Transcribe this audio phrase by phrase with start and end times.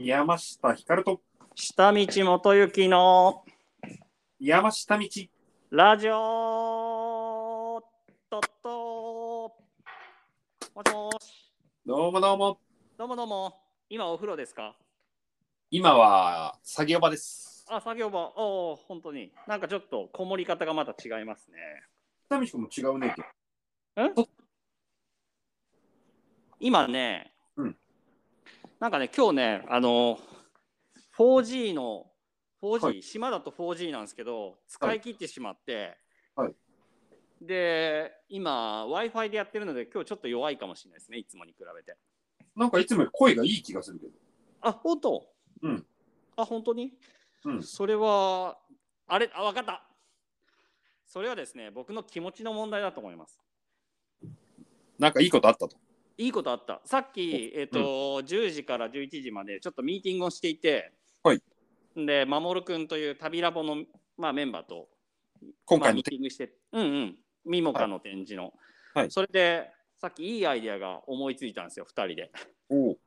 [0.00, 1.20] 山下ひかると
[1.56, 3.44] 下道元行の
[4.38, 5.08] 山下道。
[5.70, 7.82] ラジオ
[8.30, 9.56] とっと
[10.72, 11.52] もしもし。
[11.84, 12.60] どうもどうも。
[12.96, 13.60] どうもどうも。
[13.90, 14.76] 今お風呂ですか？
[15.68, 17.66] 今は作業場です。
[17.68, 18.20] あ作業場。
[18.36, 19.32] おお本当に。
[19.48, 21.58] なんかちょっとこもり方がまた違いますね。
[22.30, 23.16] 下道君も違うね。
[26.60, 27.37] 今ね、うん
[28.80, 30.18] なんかね今日ねあの
[31.16, 32.06] 4G の
[32.62, 33.02] 4G、はい。
[33.02, 35.96] 島だと 4G なんですけど使い切ってしまって、
[36.36, 36.54] はい。
[37.40, 41.98] で今 w i f i でやってるので今日ちょっと弱いかもしれないですねいつもに比べて。
[42.56, 44.12] なんかいつもより声がいい気がするけど。
[44.60, 45.26] あ本当？
[45.62, 45.86] うん。
[46.36, 46.92] あ本当に？
[47.44, 47.62] うん。
[47.62, 48.58] それは
[49.08, 49.30] あれ？
[49.34, 49.84] あ分かった。
[51.06, 53.40] それはですね僕の気持ちの問題だと思います。
[54.98, 55.76] なんかいいことあったと？
[56.18, 56.82] いいことあった。
[56.84, 57.78] さっき、えっ、と、
[58.22, 61.40] 10時から11時までちょっとミーティングをしていて、はい。
[61.94, 63.84] で、守君という旅ラボの、
[64.16, 64.88] まあ、メンバーと、
[65.64, 68.52] 今回のまあミーティングして、うんうん、ミモカの展示の。
[68.94, 69.70] はいそれで、
[70.00, 72.32] さっきいいアイデアが思いついたんですよ、2人で。
[72.68, 72.98] おう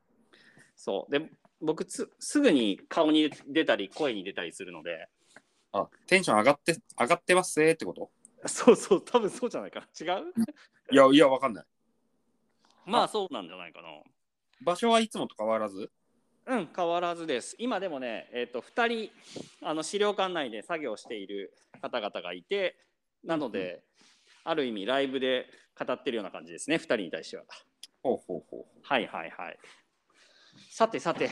[0.76, 1.12] そう。
[1.12, 5.10] で、僕つ、すぐに顔に出たり、声に出たりするので、
[5.74, 8.10] あ、テンション上がって、上がってますぜってこと？
[8.46, 10.16] そうそう、多分そうじゃないかな。
[10.16, 10.34] 違う？
[10.92, 11.66] いや、いや、わかんない。
[12.86, 13.88] まあ、そうなんじゃないかな。
[14.64, 15.92] 場所はいつもと変わらず？
[16.48, 17.56] うん、変わらずです。
[17.60, 19.12] 今でもね、えっ、と、2人、
[19.62, 22.76] あの資料館内で作業している方々がいて、
[23.24, 23.84] なので、
[24.44, 25.46] ある意味、ライブで
[25.80, 27.44] 語ってるような感じですね、2人に対しては。
[28.04, 29.60] ほうほうほはいはいはい。
[30.72, 31.30] さてさて、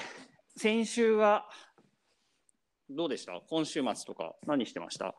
[0.55, 1.49] 先週は、
[2.89, 3.41] どうでした？
[3.49, 5.15] 今週末とか、何してました？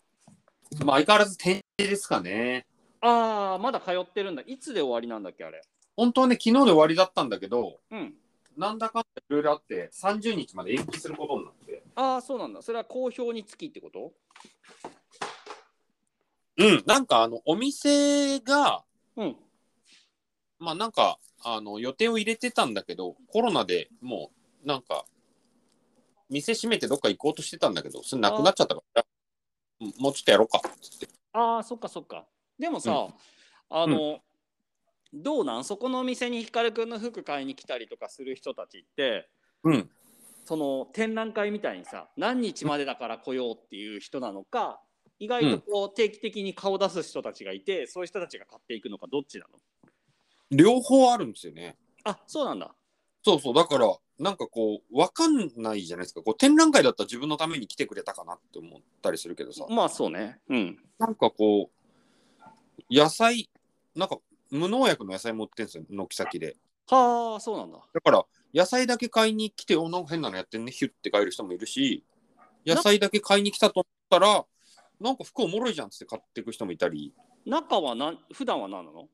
[0.81, 0.85] う。
[0.85, 2.67] まあ相変わらず展示ですかね。
[3.01, 4.43] ああ、まだ通ってるんだ。
[4.47, 5.61] いつで終わりなんだっけ、あれ？
[6.01, 8.15] 本当はね、昨日で終わりだったんだけど、うん。
[8.57, 11.83] なんだかんだいろいろあって、30日まで延期することになって。
[11.95, 12.63] ああ、そうなんだ。
[12.63, 14.13] それは好評につきってこと？
[16.57, 18.83] うん、なんかあの、お店が、
[19.15, 19.37] うん。
[20.59, 24.31] まあなんかあの予定を入れてたんだけどコロナでも
[24.65, 25.07] うなんか
[26.29, 29.05] 店閉めてどっか行こうとしてたんだけどそれなくなっちゃったから
[29.81, 32.27] うんもうちょっとやろうかってああそっかそっか
[32.59, 33.09] でもさ、
[33.71, 34.21] あの、
[35.13, 35.65] どうなん？
[35.65, 39.29] そこのお店に光くんの服買いに来たりとかする人たちって
[39.65, 39.91] うん。
[40.45, 44.81] その展覧会みたいにさ何日までだから来ようっていう人なのか
[45.19, 49.59] 意外とこう定期的に顔出す人たちがいて、そういう人たちが買っていくのかどっちなの？
[50.51, 51.77] 両方あるんですよね。
[52.05, 52.75] あそうなんだ。
[53.23, 53.55] そうそう。
[53.55, 56.23] だからなんかこう分かんないじゃないですか。
[56.23, 59.67] こう展覧会だったら自分のために来てくれたかなって思ったりするけどさ。
[59.69, 60.41] まあそうね。
[60.49, 60.79] うん。
[60.99, 62.43] なんかこう
[62.91, 63.51] 野菜
[63.95, 64.17] なんか
[64.51, 66.57] 無農薬の野菜持ってんすよ軒先で。
[66.89, 67.79] はあそうなんだ。
[67.93, 72.05] だから野菜だけ買いに来ておなんか変なのやってんねヒュッて帰る人もいるし
[72.67, 74.45] 野菜だけ買いに来たと思ったら
[75.01, 77.15] なんか服おもろいじゃんっつって買っていく人もいたり。
[77.47, 79.09] 中はなん普段は何なの？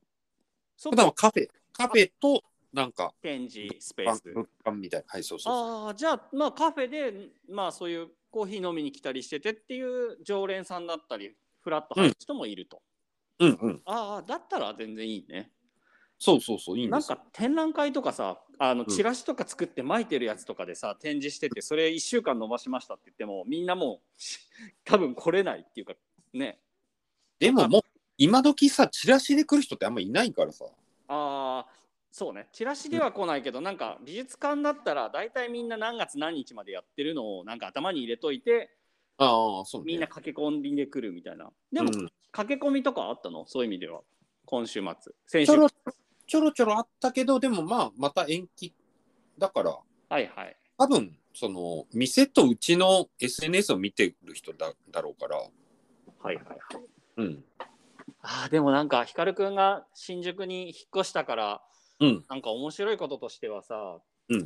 [0.76, 2.42] そ普段はカフェカフェと
[2.72, 4.22] なんか展示スペース。
[4.32, 5.86] 物販みたいなはいそうそうそう。
[5.86, 12.80] ああじゃあまあカフェでまあそういうコーヒー飲みに来たりしててっていう常連さんだったりフラッと入る人もいると、うん
[13.38, 15.50] うんああだったら全然いいね。
[16.19, 17.16] そうそうそういいんですよ。
[17.16, 18.86] なんか展覧会とかさあのん。
[18.86, 24.20] チラシとか作って巻いてるやつとかでさ展示しててそれ1週間伸ばしましたって言ってもみんなもう
[24.84, 25.94] 多分来れないっていうか
[26.32, 26.58] ね。
[27.38, 27.82] でももう
[28.16, 30.64] 今時さチラシで来る人ってあんまいないからさ。
[31.08, 31.76] ああ
[32.10, 32.48] そうね。
[32.50, 38.70] チラシでは来ないけど、なんか美術館だったら大体みんな何月何日までやってるのをなんか頭に入れといて
[39.18, 39.84] ああそうね。
[39.88, 41.50] みんな駆け込みで来るみたいな。
[41.70, 43.47] でも、うん駆け込みとかあったの？
[43.47, 44.00] そういう意味では。
[44.44, 45.14] 今週末。
[45.26, 45.52] 先週。
[45.52, 48.74] ちょろちょろちょろあったけどでもまあまた延期
[49.38, 50.56] だからはいはい。
[50.78, 55.48] 多分その店とうちの SNS を見てる人だだろうからはい
[56.24, 56.58] はいはい。
[57.19, 57.44] うん
[58.22, 61.62] ああ、でもなんか、光くんが新宿に引っ越したから、
[62.00, 64.44] うんなんか面白いこととしてはさ、うん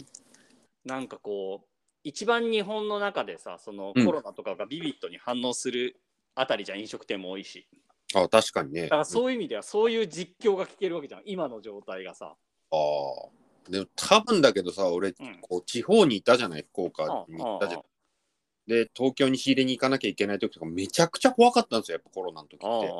[0.84, 1.66] なんかこう、
[2.04, 5.96] 一番日本の中でさ、そのうんコロナとかがビビッドに反応する
[6.34, 7.66] あたりじゃん飲食店も多いし。
[8.14, 11.22] あ確かにねだからそういう意味では、そういう実況が聞けるわけじゃん。
[11.24, 12.34] 今の状態がさ。
[12.72, 13.70] ああ。
[13.70, 17.84] でも多分だけどさ、俺、うんこう地方にいたじゃない、福岡あに行ったじゃんあ。
[18.66, 22.88] で、東京に仕入れに行かなきゃいけない時とか、めちゃくちゃ怖かったんですよ、やっぱコロナの時ああ、ああって。
[22.88, 22.94] ああ、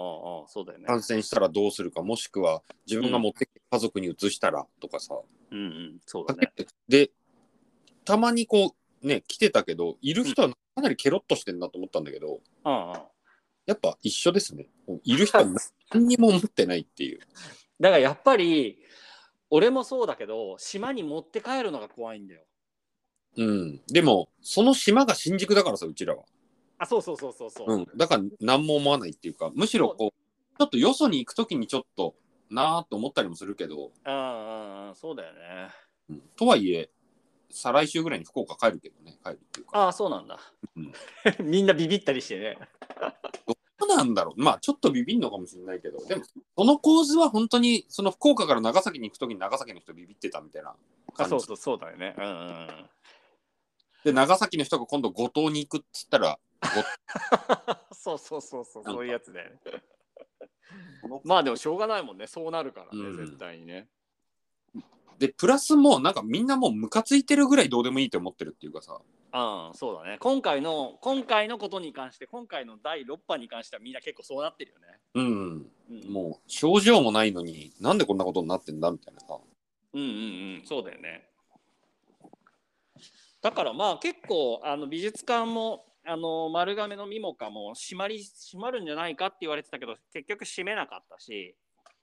[0.48, 0.86] そうだよね。
[0.86, 5.16] 感染したらどうするか、もしくは自分が持ってきて家族に移したらとかさ。
[5.50, 6.52] うんうん、そうだね。
[6.88, 7.10] で、
[8.04, 13.09] たまにこう、ね、来てたけど、いる人はかなりケロッとしてんなと思ったんだけど、ああ。
[13.70, 14.66] やっぱ一緒ですね。
[15.04, 15.44] いる人は
[15.92, 17.20] 何にも思ってないっていう。
[17.78, 18.82] だからやっぱり
[19.48, 22.42] 俺もそうだけど島に持って帰るのが怖いんだよ
[23.36, 23.80] うん。
[23.86, 26.24] でも、その島が新宿だからさ、うちらは。
[26.78, 27.86] あそうそうそうそうそう、うん。
[27.96, 32.16] だから何も思わないっていうか、むしろこう、ちょっとよそに行くときにちょっと
[32.50, 35.40] なーと思ったりもするけど、うんうんうんそうだよね
[36.10, 36.90] うんとはいえ、
[37.50, 39.78] 再来週ぐらいに福岡帰るけどね、帰るっていうか。
[39.78, 40.38] ああそうなんだ、
[40.76, 40.92] うん
[41.48, 42.58] みんなビビったりしてね
[43.46, 44.42] ど うなんだろう。
[44.42, 46.22] まあちょっとビビんのかもしれないけど、でも、
[46.56, 51.30] その構図は本当に、その福岡から長崎に行くときに長崎の人ビビってたみたいなあ感じ。
[51.30, 52.14] そうそうそうだよね。
[52.18, 52.68] うんうんうん。
[54.04, 56.38] で、長崎の人が今度五島に行くっつったら、
[57.92, 59.60] そうそうそうそうそういうやつだよね。
[61.24, 62.26] まあでもしょうがないもんね。
[62.26, 63.16] そうなるからね、うん。
[63.16, 63.88] 絶対にね
[65.18, 68.98] で、プラスもうなんかみんなもうムカついてるぐらいどうでもいいって思ってるっていうかさ、
[69.32, 70.18] うんそうだね。
[70.18, 79.38] 今回の今回のことに関して今回の第6波に関してはみんな結構そうなってるよね、うん、うん、もう症状もないのになんでこんなことになってんだみたいなさ。
[79.92, 80.10] うんうんう
[80.58, 81.28] んそうだよね。
[83.40, 91.54] だからまあ結構あの美術館もあの丸亀のミモカも閉まり閉まるんじゃないかって言われてたけど結局閉めなかったし。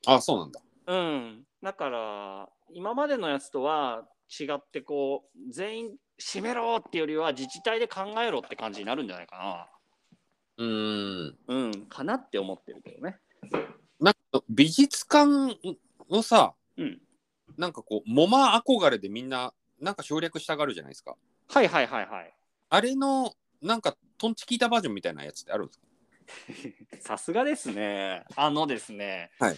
[0.06, 0.62] あ、そうなんだ。
[0.88, 1.44] うん。
[1.62, 4.08] だから今までのやつとは
[4.40, 9.69] 違ってこう全員閉めろっていうよりは自治体で考えろって感じになるんじゃないか
[10.58, 11.28] うーん。
[11.28, 11.86] なうん。
[11.88, 13.19] かなって思ってるけどね。
[14.00, 15.58] なんか美術館
[16.10, 17.02] をさ、うん。
[17.58, 21.16] なんかこう、モマ憧れでみんな、なんか省略したがるじゃないですか。
[21.50, 22.34] はいはいはいはい。
[22.70, 27.00] あれの、なんか、トンチ聞いたバージョンみたいなやつってあるんですか？
[27.02, 28.25] さすがですね。
[28.36, 29.58] あのですね、はい。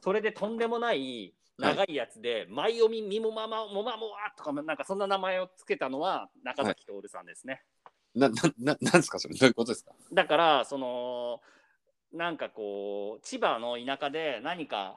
[0.00, 7.62] それでとんでもない長いやつで、マイオミミモママモマモワとかなんかそんな名前をつけたのは中崎徹さんですね。
[8.14, 9.34] な、な、な、なんですかそれ。
[9.34, 9.92] どういうことですか？
[10.12, 11.40] だからその
[12.12, 14.96] なんかこう千葉の田舎で何か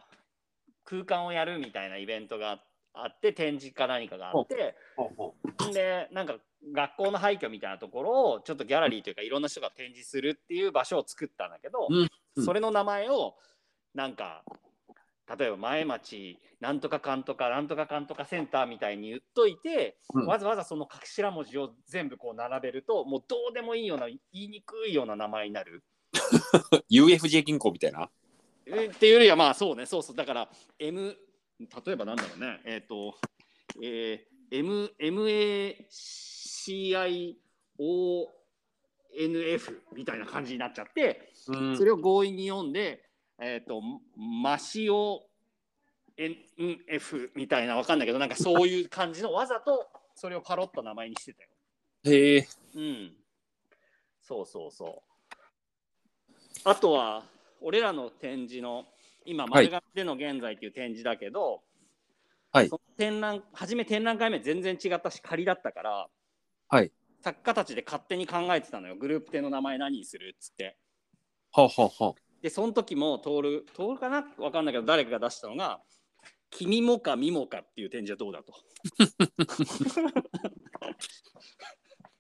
[0.86, 2.62] 空間をやるみたいなイベントが
[2.94, 4.76] あって展示か何かがあって
[5.74, 6.36] でなんか
[6.74, 12.46] 学校の廃墟みたいなところをちょっとギャラリーというかいろんな人が展示するっていう場所を作ったんだけど、うんうん。
[12.46, 13.36] それの名前を
[13.94, 14.44] なんか
[15.38, 25.84] 例えば前町なんとかかんとかなんとかかんとかセンターみたいに言っといて、うんわざわざその頭文字を全部こう並べるともうどうでもいいような言いにくいような名前になる。
[26.92, 28.10] UFJ 銀行みたいな？
[28.66, 30.50] えっていうよりはまあそうねそうそうだから
[30.80, 31.16] M
[31.60, 33.16] 例えばなんだろうねえっ、と、
[33.82, 34.86] えー、
[39.10, 43.09] MACIONF みたいな感じになっちゃって、うんそれを強引に読んで
[43.42, 43.82] えっ、と
[44.18, 45.22] マシオ
[46.18, 51.50] NF みたいなわかんないけどなんかそういう感じのわざとそれをパロッと名前にしてたよ。
[52.04, 52.48] へえ。
[52.76, 53.14] うん。
[54.22, 55.20] そうそうそう。
[56.66, 57.24] あとは、
[57.62, 58.86] 俺らの展示の、
[59.26, 61.62] 今、はい丸亀での現在っていう展示だけど、
[62.52, 66.08] はいその展覧、初め展覧会目全然違ったし、仮だったから、
[66.68, 66.92] はい。
[67.22, 68.96] 作家たちで勝手に考えてたのよ。
[68.96, 70.78] グループ展の名前何にするっつって。
[71.52, 74.26] はあ、はあはあ、で、その時も、トール、トールかな？
[74.38, 75.82] わかんないけど、誰かが出したのが、
[76.50, 78.54] 君もかみもかっていう展示はどうだと。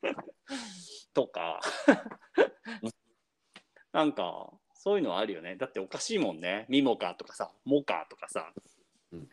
[1.13, 1.59] とか。
[3.91, 5.55] なんかそういうのはあるよね。
[5.55, 6.65] だっておかしいもんね。
[6.69, 8.53] みもかとかさもかとかさ、
[9.11, 9.27] うん。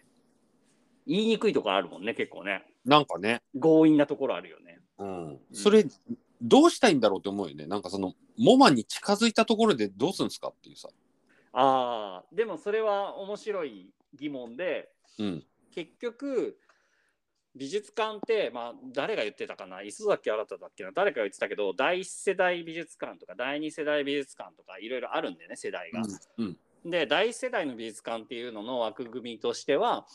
[1.06, 2.64] 言いにくいところあるもんね結構ね。
[2.84, 3.42] なんかね。
[3.60, 4.80] 強引なところあるよね。
[4.98, 5.40] うん。
[5.52, 5.84] それ、
[6.42, 7.66] どうしたいんだろうって思うよね。
[7.66, 10.88] なんかその、モマに近づいたところでどうするんですかっていうさ。
[11.52, 15.44] あーでもそれは面白い疑問でうん。
[15.74, 16.58] 結局
[17.54, 26.02] 美術館って、まあ、誰が言ってたかな磯崎新だっけな誰かが言ってたけど第一世代美術館とか第二世代美術館とかいろいろあるんでね世代が。
[26.36, 26.58] うん。
[26.84, 30.06] で第一世代の美術館っていうのの枠組みとしては、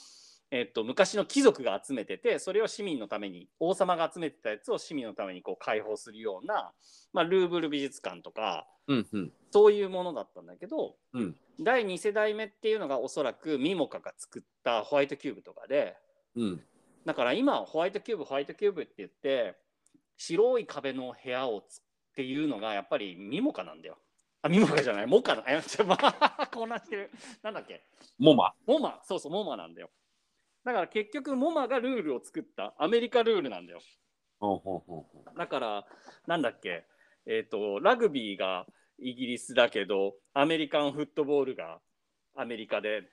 [0.54, 6.74] えっと、昔の貴族が集めててそれを市民のために王様が集めてたやつを市民のためにこう開放するような、
[7.14, 9.08] まあ、ルーブル美術館とかうん。
[9.14, 9.32] うん。
[9.52, 15.96] そういうものだったんだけど、うん第2世代目っていうのがおそらくミモカが作ったホワイトキューブとかで
[16.36, 16.62] うん。
[17.06, 19.56] だから今ホワイトキューブホワイトキューブって言って
[20.18, 21.84] 白い壁の部屋をつっ
[22.16, 23.98] ていうのがやっぱりミモカなんだよ。
[24.42, 25.44] あミモカじゃないモカだ。
[25.48, 27.12] えちょまあ混乱してる。
[27.44, 27.86] なんだっけ？
[28.18, 28.54] モマ。
[28.66, 29.90] モマそうそうモマなんだよ。
[30.64, 33.80] だから結局モマがルールを作ったアメリカルールなんだよ。
[34.40, 35.86] ほうほうほうほだから
[36.28, 36.86] なんだっけ
[37.26, 38.66] えっ、とラグビーが
[39.00, 41.80] イギリスだけどアメリカンフットボールが
[42.36, 43.04] アメリカで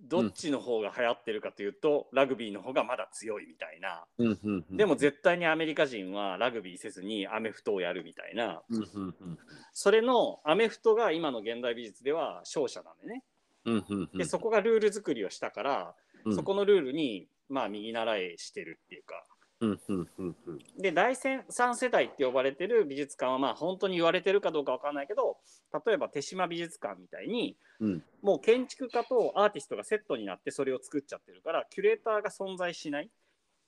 [0.00, 4.04] どっちの方が流行ってるかというと、ラグビーの方がまだ強いみたいな。
[4.18, 4.24] う。
[4.24, 4.38] うん。
[4.42, 4.64] うん。
[4.70, 8.62] うんでも、絶対にアメリカ人はラグビーせずにアメフトをやるみたいな。
[8.70, 8.76] うん。
[8.76, 8.84] うん。
[8.84, 9.38] うん。
[9.72, 13.24] それのアメフトが今の現代美術では勝者なんでね。
[13.64, 13.84] うん。
[13.88, 14.10] うん。
[14.16, 15.94] で、そこがルール作りをしたから、
[16.24, 19.24] うんそこのルールにまあ右習いしてるっていうか。
[19.60, 19.80] うん。
[19.88, 20.08] うん。
[20.18, 20.36] うん。
[20.46, 20.58] うん。
[20.78, 25.38] で第三世代って呼ばれてる美術館はまあ本当に言われてるかどうかわかんないけど
[25.86, 33.10] 例えば手島美術館みたいに、うんもう建築家とアーティストがセットになってそれを作っちゃってるからキュレーターが存在しない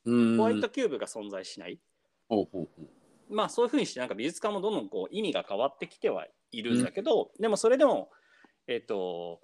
[0.05, 1.79] うんホワイトキューブが存在しない、
[2.29, 2.69] ほうほう
[3.35, 8.11] まあそういうふうにしてなんか美術館もどんどんこう意味が変わってきてはいるんだけど、でもそれでも
[8.67, 9.41] えっ、と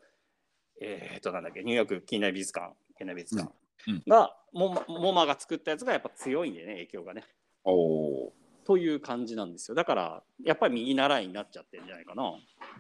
[0.81, 3.53] えっ、となんだっけニューヨーク近代美術館近代美術館
[3.89, 3.95] うん。
[3.95, 4.03] うん。
[4.07, 7.25] が、モマモマが作ったやつがやっぱ強いんでね影響がね。
[7.65, 8.31] おー。
[8.65, 9.77] という感じなんですよ。
[9.77, 12.33] だからやっぱり右習いになっちゃってるんじゃないかな。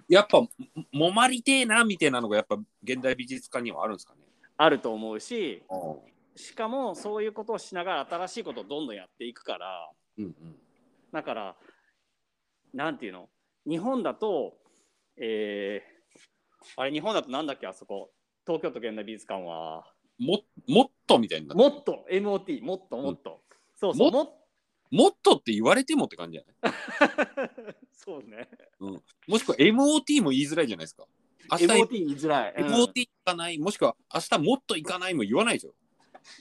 [0.08, 0.48] やっぱも
[0.92, 4.20] もまりてえなみたいなのがやっぱ現代美術館にはあるんですかね。
[4.56, 6.02] あると思うしお
[6.34, 10.34] しかもそういうことをしながら新しいことをどんどんやっていくからうんうん。
[11.12, 11.56] だから
[12.74, 13.28] なんていうの？
[13.68, 14.58] 日本だと
[15.16, 18.10] えー、あれ日本だとなんだっけあそこ。
[18.44, 19.84] 東京都現代美術館は
[20.18, 22.04] ももっとみたいになもっと。
[22.10, 23.42] MOT もっともっと、
[23.74, 24.10] そうそう。
[24.10, 24.34] もっ
[24.90, 25.12] もっ。
[25.22, 27.50] とって言われてもって感じじゃない
[27.92, 28.48] そうね
[29.26, 31.04] もしくは MOT も言いづらいじゃないですか。
[31.50, 32.66] 明日 MOT 言いづらい、うん。
[32.74, 35.74] MOT 行かない、もしくは明日もっと行かないも言わないですよ。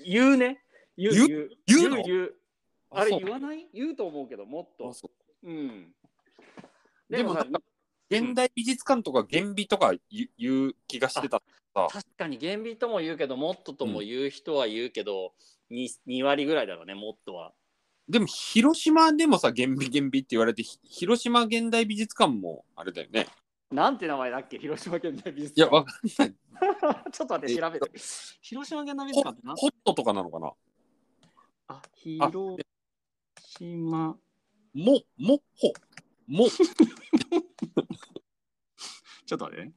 [0.06, 0.64] 言うね。
[0.98, 1.50] 言う言う言う。
[1.68, 2.04] 言うの？
[2.04, 2.36] 言う
[2.92, 3.68] あれ言わない？
[3.74, 4.90] 言うと思うけどもっと。
[4.90, 5.10] あそ
[5.44, 5.50] う。
[5.50, 5.94] うん。
[7.10, 7.60] でもなんか
[8.10, 9.94] 現代美術館とか現美とか
[10.38, 11.42] 言う気がしてた。
[11.76, 15.34] 確かに厳美とも言うけどもっととも言う人は言うけど、
[15.70, 17.54] に 2, 割ぐらいだろうねもっとは。
[18.08, 23.28] でも広島でもさ、現美現美って言われて、ひ広島現代美術館もあれだよね。
[23.72, 24.58] なんて名前だっけ？
[24.60, 26.36] 広島県大美術いや、館わかんない。
[27.12, 27.92] ちょっと待って調べて。
[28.42, 29.32] 広島県大美術ホ館？
[29.34, 30.54] って何ホットとかなのかな？
[31.68, 32.64] あ広
[33.58, 34.18] 島。
[34.74, 35.74] も、も、ほ、
[36.28, 36.48] も、
[39.26, 39.74] ちょっと待ってね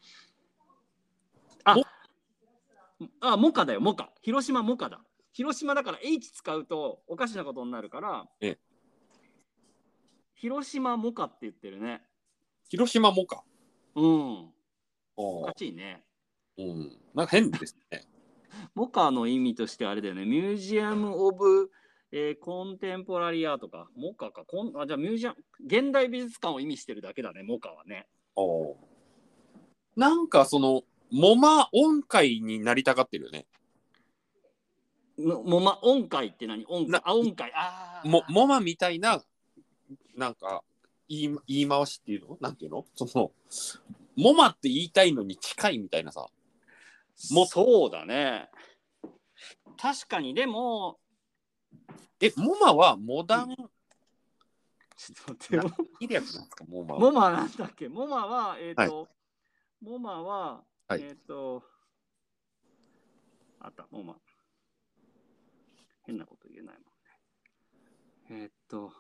[3.21, 5.01] あモカだよモカ広島モカだ
[5.33, 8.59] 広島だから H 使うとおかしなことになるからええ
[10.35, 12.03] 広島モカって言ってるね
[12.69, 13.43] 広島もか。
[13.95, 14.05] うん
[15.17, 16.05] おおかしいね
[16.59, 16.99] うん。
[17.15, 18.07] なんか変ですね。
[18.75, 21.71] モカの意味としてあれだよね、ミュージアム・オブ、
[22.13, 23.89] えーコンテンポラリーアートか。
[23.95, 24.45] モカか。
[24.45, 28.09] コンあじゃあミュージアム、現代美術館を意味してるだけだね、モカはね。
[28.37, 28.77] お
[29.97, 33.47] なんかその、モマ音階になりたがってるよね。
[35.19, 36.65] ももま、音階って何？
[36.67, 37.53] 音な階あ、音階。
[37.53, 38.09] ああ。
[38.09, 39.21] も、モマみたいな、
[40.17, 40.62] なんか、
[41.09, 42.38] 言い言い回しっていうの？
[42.41, 42.85] なんていうの？
[42.95, 43.33] その、
[44.17, 46.27] モマって言いたいのに近いみたいなさ。
[47.33, 48.49] もそうだね。
[49.77, 51.00] 確かに、でも、
[52.21, 53.67] え、モマはモダン、ちょっ
[55.27, 57.00] と待って、いい略なんですか、モマは。
[57.00, 57.88] モマなんだっけ？
[57.88, 59.09] モマは、えっ、と、
[59.81, 61.62] モマは、はいえっ、と、
[63.61, 64.16] あった、モマ。
[66.07, 66.76] 変なこと言えない
[68.30, 68.45] もんね。
[68.45, 68.90] えっ、と、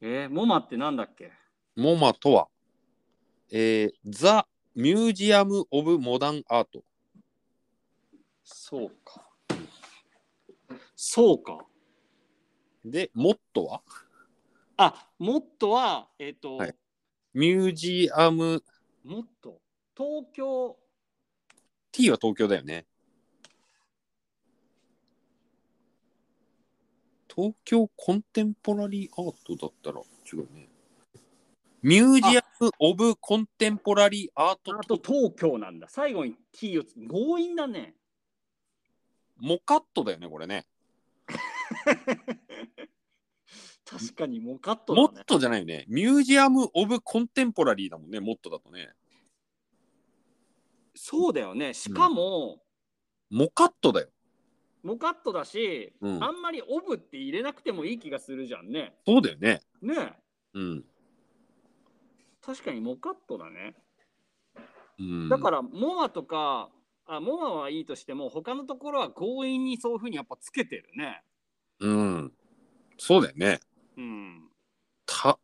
[0.00, 1.30] えー、モマってなんだっけ？
[1.76, 2.48] モマとは、
[3.52, 6.82] えー、ザ・ミュージアム・オブ・モダン・アート。
[8.42, 9.30] そうか。
[10.96, 11.64] そうか。
[12.84, 13.82] で、モットは？
[14.82, 16.74] あ、もっとは、えっ、と、はい
[17.32, 18.64] ミュージアム、
[19.04, 19.60] もっと、
[19.96, 20.76] 東京、
[21.92, 22.86] T は東京だよね。
[27.32, 30.68] 東京コンテンポラリーアートだったら違うね。
[31.82, 35.88] ミュージアム・オブ・コンテンポラリーアートあと東京なんだ。
[35.88, 37.94] 最後に T をつ強引だね。
[39.38, 40.66] モカットだよね、これね。
[44.00, 45.24] 確かにもうカットモッだね。
[45.26, 45.84] トじゃないよね。
[45.88, 48.90] ミュージアム・オブ・コンテンポラリーだもんね、モットだとね。
[50.94, 51.74] そうだよね。
[51.74, 52.62] しかも、
[53.30, 54.08] モカットだよ。
[54.82, 58.94] モカットだし、うんあんまりオブって入れなくてもいい気がするじゃんね。
[59.06, 59.60] そうだよね。
[59.82, 60.12] ねえ
[60.54, 60.84] うん。
[62.44, 63.74] 確かにモカットだね。
[64.98, 66.70] うん、だから、モマとか、
[67.06, 71.22] あモマはいいとしても、他のところは強引にそういうふうにやっぱつけてるね。
[71.80, 72.32] うん。
[72.98, 73.60] そうだよね。
[73.96, 74.48] うん。
[75.06, 75.38] た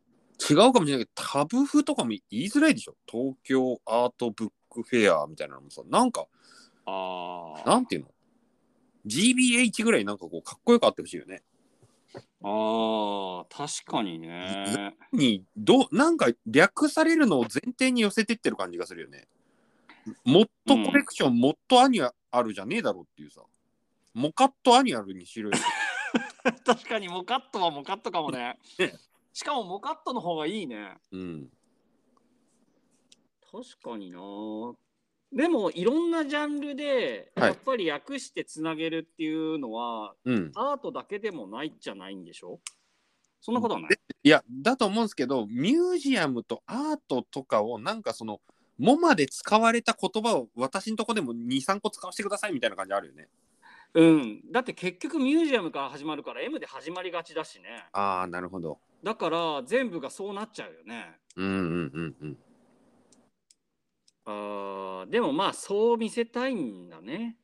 [0.49, 2.95] 違うかもしれないけど、タブフとかも言いづらいでしょ？
[3.09, 6.27] 東京アートブックフェアみたいなのもさ、なんか、
[6.85, 7.69] ああ。
[7.69, 8.11] なんていうの
[9.05, 11.43] ?GBH ぐらいなんかこう、かっこよくあってほしいよね。
[12.43, 14.95] ああ、確かにね。
[15.11, 19.27] に、どう、なんか略されるのを前提に寄せてってる感じがするよね。
[20.23, 23.41] MOT Collection、MOT Annual じゃねえだろっていうさ。
[24.13, 25.57] MOCAT Annual にしろよ。
[26.65, 28.93] 確かに MOCAT は MOCAT かもねね。
[29.33, 30.97] しかも MOCAT の方がいいね。
[31.11, 31.49] うん。
[33.51, 34.19] 確かにな。
[35.31, 40.51] でもいろんなジャンルではいやっぱり訳してつなげるっていうのは、うん。
[40.55, 42.59] アートだけでもないじゃないんでしょ？
[43.41, 43.91] そんなことはない？
[44.23, 48.41] いや、だと思うんですけど、ミュージアムとアートとかを、なんかその、
[48.77, 53.29] モマで使われた言葉を私のとこでも2、3個使わせてくださいみたいな感じあるよね。
[53.97, 57.83] うん、だって結局ミュージアムから始まるから M で始まりがちだしね。
[57.93, 58.77] ああ、なるほど。
[59.03, 61.17] だから全部がそうなっちゃうよね。
[61.35, 62.37] うんうんうんうん。
[64.25, 67.37] あーでもまあそう見せたいんだね。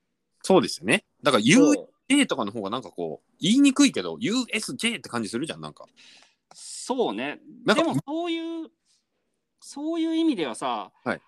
[0.43, 1.05] そうですよね。
[1.23, 5.85] だから UJ とかの方がなんかこう、言いにくいけど、USJ って感じするじゃん、なんか。
[6.53, 7.39] そうね。
[7.65, 8.69] でもそういう
[9.59, 11.21] そういう意味ではさ、はい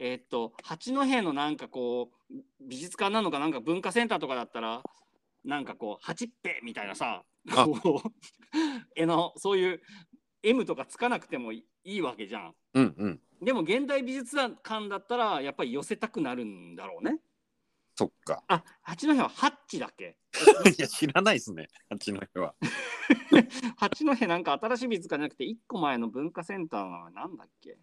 [0.00, 2.17] えーっと八戸のなんかこう
[2.60, 4.82] 美術館なのかなんか文化センターとかだったら
[5.44, 8.10] なんかこう八っぺみたいなさあこう
[8.94, 9.82] 絵のそういう
[10.42, 12.54] M とかつかなくてもいいわけじゃん。
[12.74, 13.20] うんうん。
[13.42, 17.18] でも現代美術館だったらやっぱり寄せたくなるんだろうね。
[17.96, 18.44] そっか。
[18.46, 20.16] あ八戸はハッチだっけ？
[20.78, 22.54] いや、知らないですね、八戸は。
[23.76, 27.76] 八戸なんか新しい美術館じゃなくて1個前の文化センターはなんだっけ？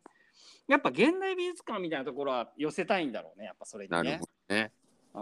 [0.67, 4.25] やっぱ現代美術館みたいなところは寄せたいんだろうねやっぱそれにねなるほ。
[4.47, 4.71] どね。
[5.13, 5.19] う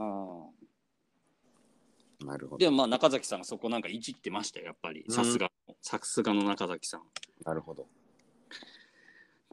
[2.26, 2.58] んなるほど。
[2.58, 7.02] でもまあ中崎さんがそこなんかいじってましたよやっぱりうんさすがさすがの中崎さん。
[7.46, 7.88] なるほど。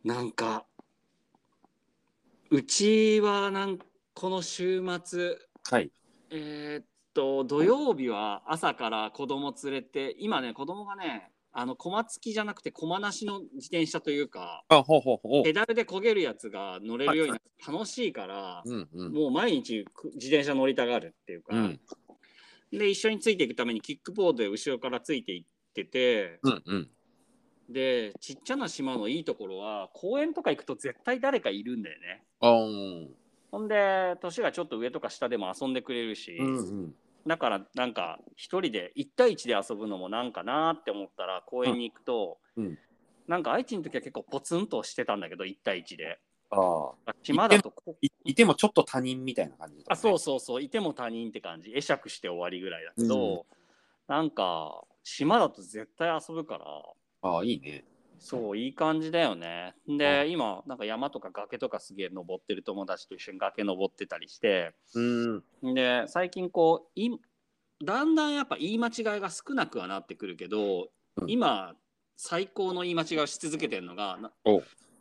[0.05, 0.65] なんか
[2.51, 3.79] うちはなん
[4.15, 5.37] この週末
[5.69, 5.91] はい。
[6.31, 15.45] えーっと土曜日は朝から子供連れて今ね子供がねあの駒付きじゃなくて駒なしの自転車というかあ、ほうほうほう。
[15.45, 19.12] ペダルで焦げるやつが乗れるようになって楽しいから、うんうん。
[19.12, 21.80] もう毎日く自転車乗りたがるっていうか、うん
[22.73, 26.90] で一緒についていくためにキックボードで後ろからついていっててうんうん。
[27.69, 32.23] でちっちゃな島のいいところは公園とか行くと絶対誰かいるんだよね。
[32.40, 33.09] あー
[33.50, 36.95] ほんで年がちょっと上とか下でも遊んでくれるし、うんうん。
[37.27, 42.78] だからなんか一人で1対1で遊ぶのもなんかなって思ったら公園に行くと、うんうん
[43.30, 46.19] なんか愛知の時は結構ポツンとしてたんだけど1対1で。
[46.50, 47.15] ああ。
[47.23, 49.85] 島だとこいいてもちょっと他人みたいな感じ、ね。
[49.89, 53.47] あそうそうそういても他人って感じ会釈して終わりぐらいだけど、
[54.09, 56.67] なんか島だと絶対遊ぶから
[57.23, 57.85] ああ、いいね。
[58.21, 59.75] そういい感じだよね。
[59.89, 64.75] で今なんか山とか崖とかすげえ登ってる友達と一緒に崖登ってたりして。
[64.95, 65.43] うん。
[65.75, 67.11] で最近こうい
[67.83, 71.30] だんだんやっぱ言い間違いが少なくはなってくるけど、うん。
[71.30, 71.75] 今
[72.19, 74.19] 最高の言い間違いをし続けてるのが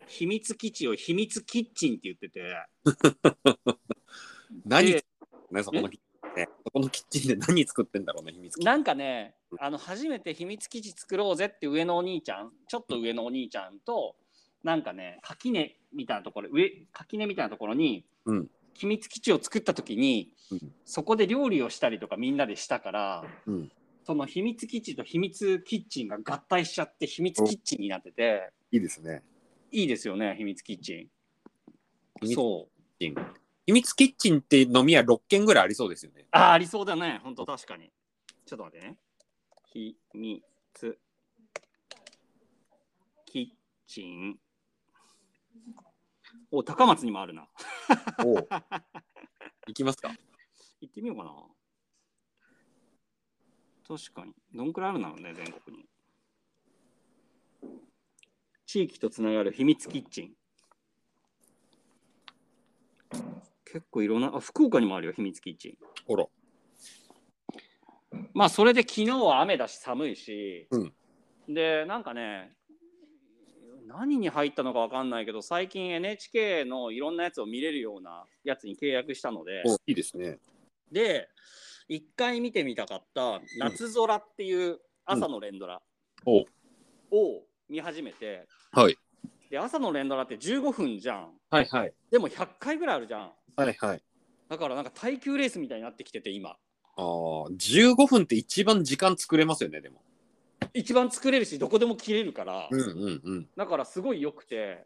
[0.07, 2.41] 秘密基地を秘密キッチンって言ってて。
[4.65, 5.05] 何で
[5.51, 5.99] ね、そこのキッ
[6.35, 6.47] ね。
[6.63, 8.65] そこのキッチンで何作ってんだろうね、秘密基地。
[8.65, 14.15] なんかねあの初めて秘密基地作ろうぜって上のお兄ちゃんちょっと上のお兄ちゃんと
[14.63, 23.71] なんかね垣根みたいなところ上垣根みたいなところに、うん秘密基地を作った時に、うんそこで料理をしたりとかみんなでしたからうん。
[24.05, 29.21] その秘密基地と秘密キッチンが合体しちゃって秘密キッチンになってていいですね。
[29.71, 30.97] いいですよね秘密キッチン。
[32.21, 32.67] 秘密そ
[32.99, 33.03] う
[33.69, 36.25] 秘密キッチンって飲み屋6軒ぐらいありそうですよね。
[36.31, 37.91] あーありそうだね本当確かに。
[38.47, 38.97] ちょっと待ってね。
[39.71, 40.97] 秘密
[43.27, 43.47] キッ
[43.85, 44.39] チン。
[46.49, 47.47] お高松にもあるな。
[48.25, 48.37] お
[49.67, 50.15] 行きますか
[50.81, 51.31] 行ってみようかな。
[53.87, 54.33] 確かに。
[54.51, 55.87] どんくらいあるんだろうね、全国に。
[58.65, 60.35] 地域とつながる秘密キッチン。
[63.71, 65.77] 結構いろんな、あ、福岡にもあるよ、秘密キッチン。
[66.07, 66.25] ほら。
[68.33, 70.93] まあ、それで昨日は雨だし寒いし、うん
[71.47, 72.53] で、なんかね、
[73.87, 80.37] 何に入ったのかわかんないけど、最近 NHK のいろんなやつを見れるようなやつに契約したので、おいいですね。
[80.91, 81.27] で、
[81.87, 85.81] 一回見てみたかった夏空っていう朝の連ドラ
[86.25, 86.45] おを
[87.67, 88.95] 見始めて、はい。
[89.49, 91.33] で、朝の連ドラって15分じゃん。
[91.49, 91.93] はいはい。
[92.11, 93.31] でも100回ぐらいあるじゃん。
[93.55, 94.01] はいはい。
[94.49, 96.49] だからなんか耐久レースみたいになってきてて、今。
[96.51, 96.57] あ
[96.97, 100.01] あ、15分って一番時間作れますよね、でも。
[100.73, 103.49] 一番作れるし、どこでも切れるから、うんうんうん。
[103.55, 104.85] だからすごい良くて、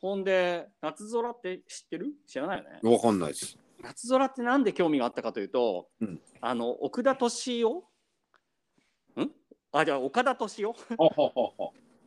[0.00, 2.12] ほんで、夏空って知ってる？
[2.26, 2.80] 知らないよね？
[2.82, 3.58] わかんないです。
[3.82, 7.78] 夏空ってなんで興味があったかというと、うんあの奥田敏夫？
[9.20, 9.30] ん？
[9.72, 10.76] あじゃあ岡田敏夫？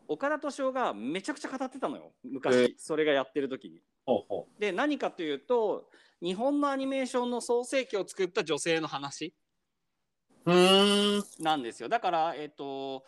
[0.07, 3.81] 岡田敏夫がめちゃくちゃ語ってたのよ昔、えそれがやってる時に。
[4.05, 4.47] ほほ。
[4.59, 5.89] で何かというと
[6.21, 9.33] 日本のアニメーションの創世記を作った女性の話
[10.45, 11.43] うーん。
[11.43, 13.03] なんですよだからえっ、と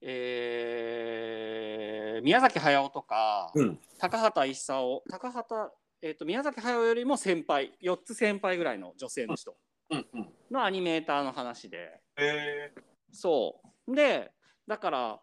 [0.00, 3.78] えー宮崎駿とか、うん。
[3.98, 9.56] 高畑勲高畑えー、と宮崎駿よりも先輩4つ先輩ぐらいの女性の人
[9.90, 10.28] うんうん。
[10.50, 12.72] のアニメーターの話でへえ。
[13.12, 14.30] そうで
[14.66, 15.20] だから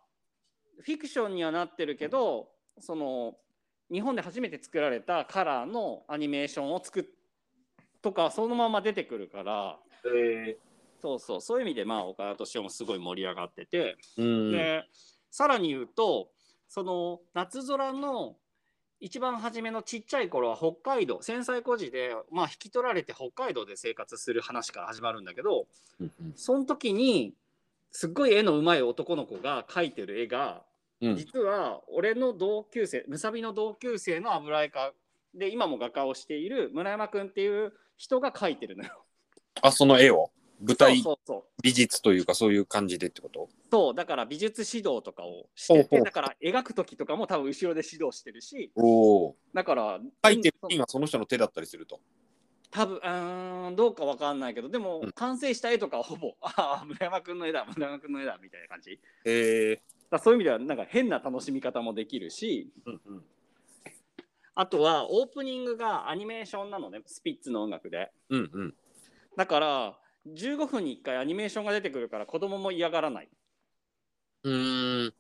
[0.82, 3.36] フィクションにはなってるけどその
[3.92, 7.06] 日本で初めて作られたカラーのアニメーションを作っ
[8.02, 10.58] とかそのまま出てくるからへえ。
[11.02, 14.52] そうそうそういう意味でまあ岡田斗司夫もすごい盛り上がってて、うん。
[14.52, 14.84] で
[15.30, 16.30] さらに言うと
[16.68, 18.36] その夏空の
[19.00, 25.68] 一番初めのちっちゃい頃は北海道戦災孤児で、まあ、引き取られて北海道で生活する話から始まるんだけど
[26.00, 27.34] うんうんその時に
[27.92, 30.64] すっごい絵の上手い男の子が描いてる絵が
[31.02, 31.16] うん。
[31.16, 34.94] 実は俺の同級生むさびの同級生の油絵家
[35.34, 39.04] で今も画家をしている村山君っていう人が描いてるのよ。
[39.62, 40.32] あ、その絵を？
[40.62, 41.04] 舞台
[41.62, 43.50] 美術というかそういう感じでってこと？
[43.70, 49.36] そうだから美術指導とかをしててだから描く時とかも多分後ろで指導してるしおお。
[49.54, 52.00] だから書いてるうん絵がその人の手だったりすると？
[52.72, 59.82] 多分うーんどうかわかんないけどでもうん完成した絵とかはほぼああ村山君の絵だ村山君の絵だみたいな感じえ。
[60.18, 63.24] らそういう意味ではなんか変な楽しみ方もできるしうんうん。
[64.56, 68.74] あとはオープニングがアニメーションなのねスピッツの音楽でうんうん。
[69.38, 69.98] だから
[70.28, 73.30] 15分に1回アニメーションが出てくるから子供も嫌がらない
[74.44, 75.14] うーん。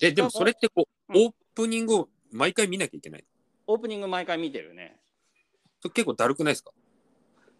[0.00, 3.24] え、でもそれってこう、うんオープニングを毎回見なきゃいけない？
[3.66, 5.00] オープニング毎回見てるね
[5.80, 6.70] それ結構だるくないですか？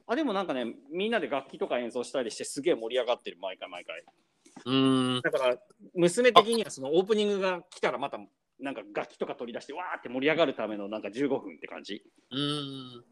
[0.07, 4.05] あでもなんかねみんなで楽器とか演奏したりしてすげえ盛り上がってる毎回毎回
[4.67, 5.23] うーん。
[5.23, 5.57] だから
[5.95, 8.19] 娘的にはそのオープニングが来たらまた
[8.61, 13.05] なんか楽器とか取り出してわーって盛り上がるためのなんか15分って感じうーん。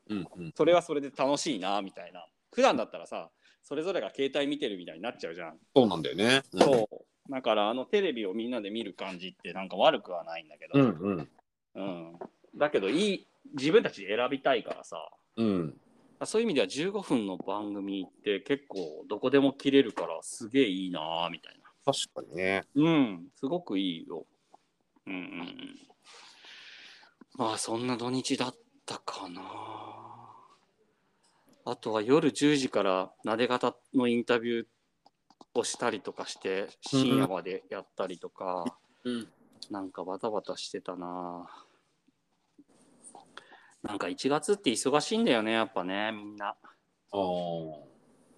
[0.09, 0.51] うんうん。
[0.55, 3.29] それはそれで楽しいなみたいな普段だったらさ
[3.61, 6.41] それぞれが携帯見てるみたいになっちゃうじゃん、そうなんだよね。
[6.53, 11.29] うんそうだからあのテレビをみんなで見る感じってなんか悪くはないんだけど、うんうん。
[11.75, 12.19] うん。
[12.57, 14.97] だけどいい自分たちで選びたいからさ。
[15.37, 15.73] うん。
[16.25, 21.71] そういう意味では15分の番組って結構どこでも切れるからすげえいいなみたいな。
[21.85, 22.63] 確かにね。
[22.75, 23.27] うん。
[23.39, 24.25] すごくいいよ。
[25.07, 25.13] うん。
[25.13, 25.91] うんうん
[27.37, 29.41] まあそんな土日だったかな。
[31.63, 34.65] あとは夜10時からなで方のインタビュー
[35.53, 38.65] をしたりとかして深夜までやったりとか、
[39.03, 39.27] うん。
[39.69, 41.47] なんかバタバタしてたな
[43.83, 46.55] なんか1月って忙しいんだよねやっぱねみんなあ
[47.13, 47.17] あ。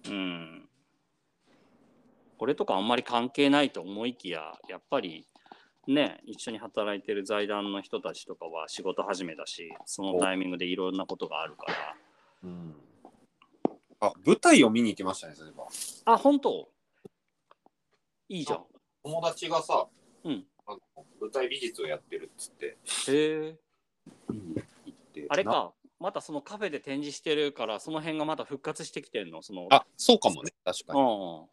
[0.06, 0.68] うん
[2.36, 5.26] これとかあんまり関係ないと思いきややっぱり
[5.86, 11.74] ね一緒に働いてる財団の人たちとかは仕事始めだしそのタイミングでいろんなことがあるから
[12.44, 12.74] うん。
[14.00, 15.66] あ、舞台を見に行きましたね、そういえば。
[16.12, 16.68] あ本当？
[18.34, 18.64] いいじゃん。
[19.04, 19.86] 友達がさ、
[20.24, 20.44] うん。
[20.66, 20.78] あの
[21.20, 22.76] 舞台美術をやってるっつって、へ
[23.08, 23.56] え。
[24.86, 25.20] 行って。
[25.20, 25.72] なあれか。
[26.00, 29.40] またそのカフェで展示してるからその辺がまた復活してきてんの？
[29.42, 29.68] その。
[29.70, 31.00] あ、そうかもね、確かに。
[31.00, 31.46] うん。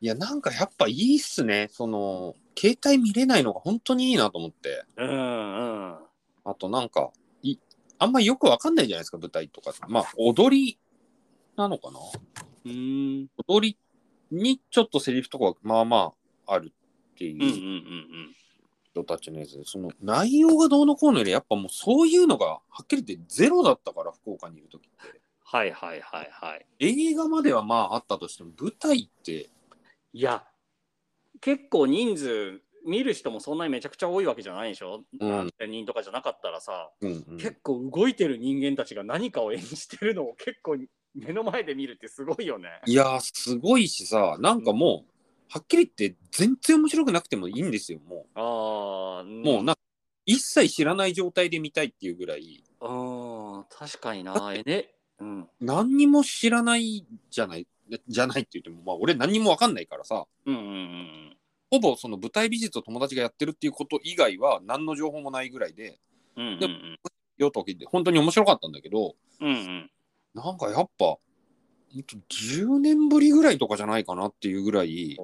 [0.00, 1.68] いや、なんかやっぱいいっすね。
[1.70, 4.84] その、携帯見れないのが本当にいいなと思って。
[4.98, 5.98] うんうん。
[6.44, 7.10] あとなんか、
[7.42, 7.56] い
[7.98, 9.72] あんまよくわかんないじゃないですか、舞台とか。
[9.88, 10.78] まあ、踊り
[11.56, 11.98] なのかな。
[12.66, 13.28] うん。
[13.48, 13.78] 踊り
[14.30, 16.12] にちょっとセリフとかがまあまあ
[16.48, 16.72] ある
[17.14, 18.34] っていうん
[18.90, 19.56] 人たちのやつ。
[19.56, 25.20] で、その内容がどうのこうのより、やっぱもうそういうのがはっきり言ってゼロだったから、福岡にいるときって。
[25.44, 26.66] はいはいはいはい。
[26.80, 29.48] 映画まではまああったとしても、舞台って、
[30.12, 30.42] いや
[31.40, 35.30] 結構人数見る人もそんなにめちゃくちゃ多いわけじゃないでしょ、うん。
[35.30, 37.36] 何千人とかじゃなかったらさ、うんうん。
[37.36, 40.76] 結構動いてる人間たちが何かを演じてるのを結構
[41.14, 42.68] 目の前で見るってすごいよね。
[42.86, 45.12] いやー、すごいしさ、なんかもう、
[45.50, 49.24] はっきり言って全然面白くなくてもいいんですよ、もああ、う。
[49.26, 49.78] もうなんか、
[50.26, 52.86] 一切知らない状態で見たいっていうぐらい、う
[53.58, 54.34] ん、確かにな。
[54.54, 55.48] えね、うん。
[55.60, 57.66] 何にも知らないじゃない、
[58.06, 61.36] じゃないって言っても、まあ俺何にもわかんないからさ、うんうんうん
[61.70, 65.98] ほぼその舞台美術を友達がやってるっていうこと以外は何の情報もないぐらいで、
[66.36, 66.46] うん。
[66.46, 66.68] うんうんで
[67.36, 69.48] よと聞いて本当に面白かったんだけど、うん。
[69.48, 69.90] うん
[70.34, 71.16] なんかやっぱ、
[71.94, 75.16] 10年ぶりぐらいとかじゃないかなっていうぐらい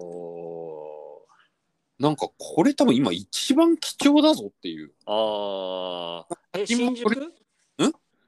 [1.98, 4.92] なんかこれ多分今一番貴重だぞっていう。
[5.06, 6.66] ーああ。
[6.66, 7.08] 新宿？
[7.08, 7.32] ん？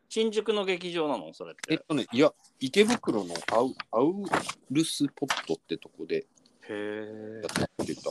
[0.09, 1.35] 新宿の劇場なの？
[1.35, 1.75] それって。
[1.75, 4.15] えっとね、いや、池袋のアウアウ
[4.71, 6.27] ルスポットってとこでへ
[6.71, 7.49] えや。
[7.83, 8.03] ってた、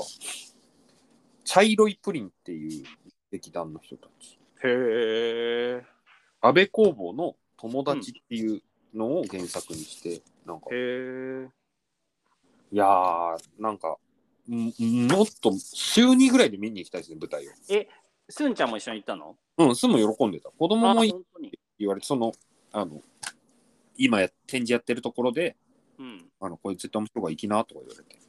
[1.45, 2.83] 茶色いプリンっていう
[3.31, 4.37] 劇団の人たち。
[4.63, 5.85] へえ。
[6.41, 8.61] 安倍工房の友達っていう
[8.95, 11.49] のを原作にして、なんか、へえ。
[12.71, 13.97] いやー、なんか、
[14.49, 17.51] んもっと週2ぐらいで見に行きたいですね、舞台を。
[18.29, 19.37] すんちゃんも一緒に行ったの？
[19.57, 20.49] うん、すも喜んでた。
[20.49, 21.59] 子供もい本当に。
[21.77, 22.31] 言われて、その、
[22.71, 23.01] あの、
[23.97, 25.55] 今や展示やってるところで、
[25.99, 26.29] うん。
[26.39, 28.19] あの、こいつ絶対面白いから行きなとか言われて。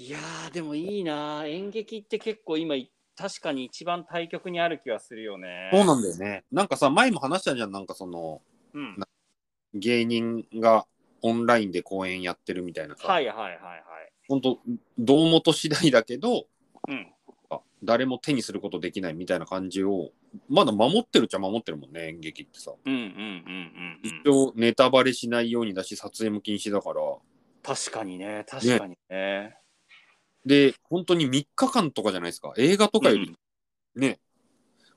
[0.00, 5.70] いやーでもいいな演劇って結構今い確かに一番対極にある気はするよね。
[5.72, 6.44] そうなんだよね。
[6.52, 8.40] なんかさ、前も話したじゃん、なんかその、
[8.72, 8.96] うん。
[9.78, 10.86] 芸人が
[11.22, 13.82] オンラインで公演やってるみたいなさ、はいはいはいはい。
[14.28, 14.58] 本当
[14.98, 16.46] 堂本次第だけど、
[16.88, 17.12] うん。
[17.50, 20.10] あ誰も手にすることできないみたいな感じを、
[20.48, 22.72] まだ守ってるっちゃ守ってるもんね、演劇ってさ。
[22.84, 24.48] うんうんうんうん、一うん。
[24.48, 27.00] 応ネタバレしないようにだし、撮影も禁止だから。
[27.62, 29.56] 確かにね、確かにね。
[30.44, 32.52] で、本当に3日間とかじゃないですか。
[32.56, 34.20] 映画とかよりうんね、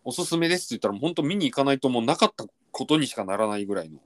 [0.04, 4.00] おすすめですって言ったら、本当見に行かないともうなかったことにしかならないぐらいの。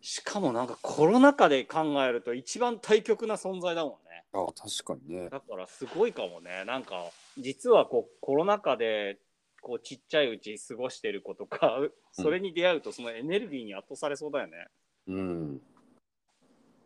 [0.00, 4.24] しかもなんかコロナ禍で考えると一番対極な存在だもんね。
[4.32, 5.28] あ確かにね。
[5.28, 6.64] だからすごいかもね。
[6.66, 9.18] なんか実はこうコロナ禍で
[9.60, 11.78] こうちっちゃいうち過ごしてる子とか、
[12.12, 14.68] それに出会うとそのエネルギーに圧倒されそうだよね。
[15.08, 15.60] うん。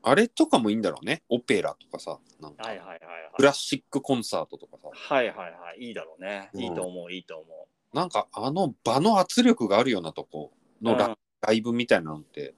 [0.02, 1.22] あれとかもいいんだろうね。
[1.28, 3.00] オペラとかさ、なんかはいはいはいはい。
[3.36, 4.90] クラシックコンサートとかさ。
[4.92, 5.84] はいはいはい。
[5.84, 6.50] いいだろうね。
[6.52, 10.64] うんいいと思う、いいと思なんかあの場の圧力があるようなとこう。
[10.84, 12.54] のライブみたいなのって、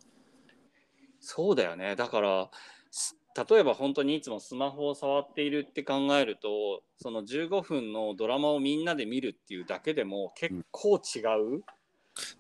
[1.28, 1.96] そうだよね。
[1.96, 2.50] だから、
[2.92, 3.16] す
[3.50, 11.18] 例えば本当にいつもスマホを触っているって考えると、その15分のドラマをみんなで見るっていうだけでも結構違
[11.58, 11.64] う、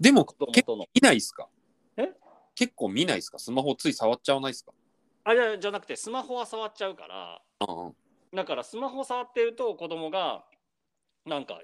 [0.00, 0.76] でも子供結構。
[0.94, 1.48] 見ないっすか？
[1.96, 2.12] え？
[2.54, 3.38] 結構見ないっすか？
[3.40, 4.72] スマホつい触っちゃわないっすか？
[5.24, 7.94] あじゃじゃなくて、スマホは触っちゃうから、うんうん
[8.34, 10.44] だからスマホ触ってると子供が
[11.24, 11.60] なんか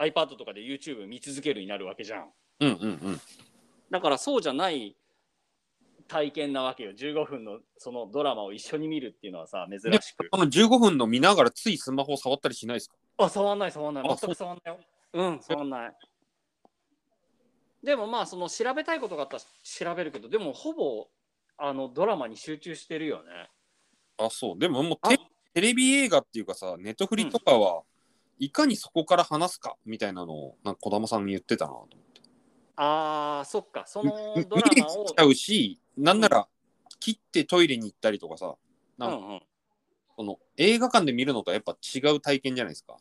[0.00, 2.30] iPad とかで YouTube 見続けるになるわけじゃん。
[2.60, 3.20] うんうんうん。
[3.90, 4.96] だからそうじゃない
[6.08, 6.92] 体験なわけよ。
[6.92, 10.28] 15分のそのドラマを一緒に見るっていうのはさ、珍しく。
[10.30, 12.96] この15分の見ながらついスマホ触ったりしないっすか？
[13.18, 14.04] あ、触んない、触んない。
[14.04, 14.80] あ全く触んないよ。
[15.12, 15.92] うん、触んない。
[17.82, 21.06] でもまあ、その調べたいことがあったら調べるけど、でもほぼ
[21.56, 23.50] あのドラマに集中してるよね。
[24.18, 24.58] あ、そう。
[24.58, 25.18] でももうあテ
[25.54, 27.82] テレビ映画っていうかさ、ネットフリとかは、
[28.38, 32.20] いかにそこから話すかみたいなのを、なんか児玉さんに言ってたなと思って。
[32.76, 35.14] あー、そっか、そのみドラマを見れち。
[35.16, 36.48] ゃうし、なんなら
[37.00, 38.54] 切ってトイレに行ったりとかさ、
[38.96, 39.40] なんかうんうん、
[40.16, 42.96] その映画館で見るのとはやっぱ違う体験じゃないですか。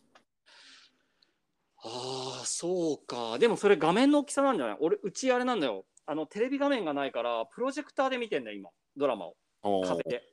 [1.83, 3.37] ああ、そうか。
[3.39, 4.77] でもそれ画面の大きさなんじゃない？
[4.81, 5.85] 俺、うちあれなんだよ。
[6.05, 8.69] あの、テレビ画面がないから、プロジェクターで見てんだよ、今。
[8.95, 9.35] ドラマを。
[9.85, 10.23] 壁で。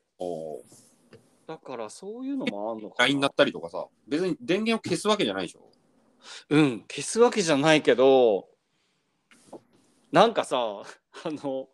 [1.47, 3.35] だから、そういうのもあんのか LINE にななっ。
[3.35, 5.69] たりとかさ、別に電源を消すわけじゃないでしょ。
[6.49, 8.49] うん、消すわけじゃないけど、
[10.11, 10.85] なんかさ、あ
[11.27, 11.69] の、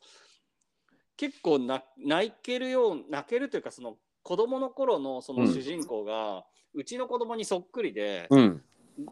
[1.20, 8.62] 結構な泣けるよう、泣けるというか、その、子供の頃のその主人公が、うちの子供にそっくりで、うん。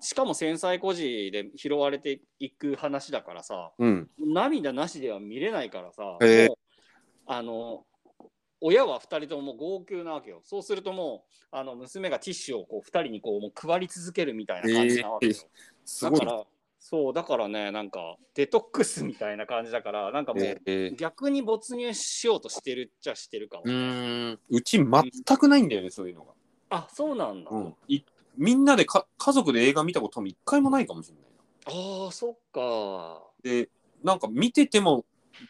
[0.00, 4.08] しかも繊細孤児で拾われていく話だからさ、うん。
[4.18, 6.56] 涙なしでは見れないからさ、へえもう
[7.26, 7.84] あの
[8.62, 15.34] 親は2人とも号泣なわけよそうするともうあの娘がティッシュをこう2人にこうもう配り続けるみたいな感じなわけよ、
[15.84, 16.32] すごいだか。
[16.32, 16.44] ら
[16.78, 24.38] そうだからねなんかデトックスみたいな感じだからなんかもう、えー逆に没入しようとしてるっちゃしてるかも、うーん。
[24.48, 24.88] うち全
[25.38, 26.32] くないんだよね、そういうのが。
[26.70, 27.74] あそうなんだ、うん。
[27.88, 28.00] い
[28.36, 32.04] みんなでか家族で映画見たこと多分一回もないかもしれないな。
[32.04, 33.68] ああそっかで、
[34.02, 35.04] なんか見てても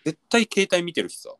[0.04, 1.30] 絶対携帯見てるしさ。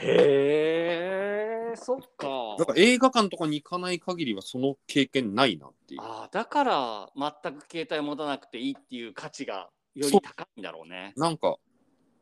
[0.00, 1.47] へえ
[1.80, 2.56] そっか。
[2.76, 6.00] 映画館とかに行かない限りはその経験ないなっていう。
[6.02, 11.12] ああだから全く携帯持たなくていいっていう価値がより高いんだろうね。
[11.16, 11.56] なんか、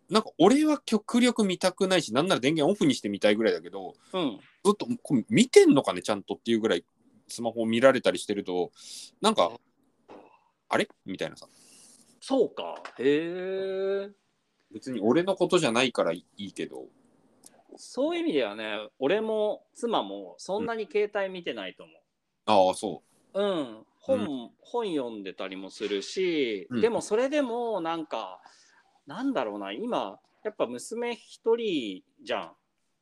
[0.08, 4.38] なんか俺は極力見たくないしなんなら電源オフにして見たいぐらいだけどうん。
[4.64, 6.84] ずっとこれ見てんのかねちゃんとっていうぐらい
[7.28, 8.70] スマホを見られたりしてると
[9.20, 9.50] なんか
[10.68, 10.88] あれ？
[11.04, 11.46] みたいなさ。
[12.20, 12.76] そうか。
[12.98, 14.10] へえ
[14.72, 16.86] 別に俺のことじゃないからいいけど
[17.76, 21.96] そういう意味ではね俺も妻もそんなに携帯見てないと思う。
[22.46, 23.02] ああそ
[23.34, 23.42] う。
[23.42, 26.80] ん、本、本読んでたりもするし、うん。
[26.80, 28.40] でもそれでもなんか
[29.06, 32.52] なんだろうな今やっぱ娘一人じゃん。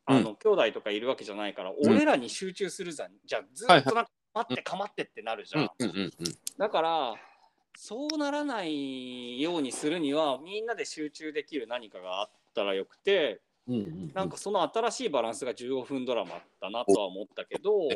[0.07, 3.13] あの、兄弟とかいるわけじゃないから、俺らに集中するじゃん。
[3.25, 6.13] じゃあずっとなんか待ってかまってってなるじう、ゃん、うんうんうんうん、
[6.59, 7.15] だから
[7.77, 17.89] そうならないようにするにはみんなで集中できる何かがあったらよくてうんうんうんなんかその新しいバランスが15分ドラマだなとは思ったけど、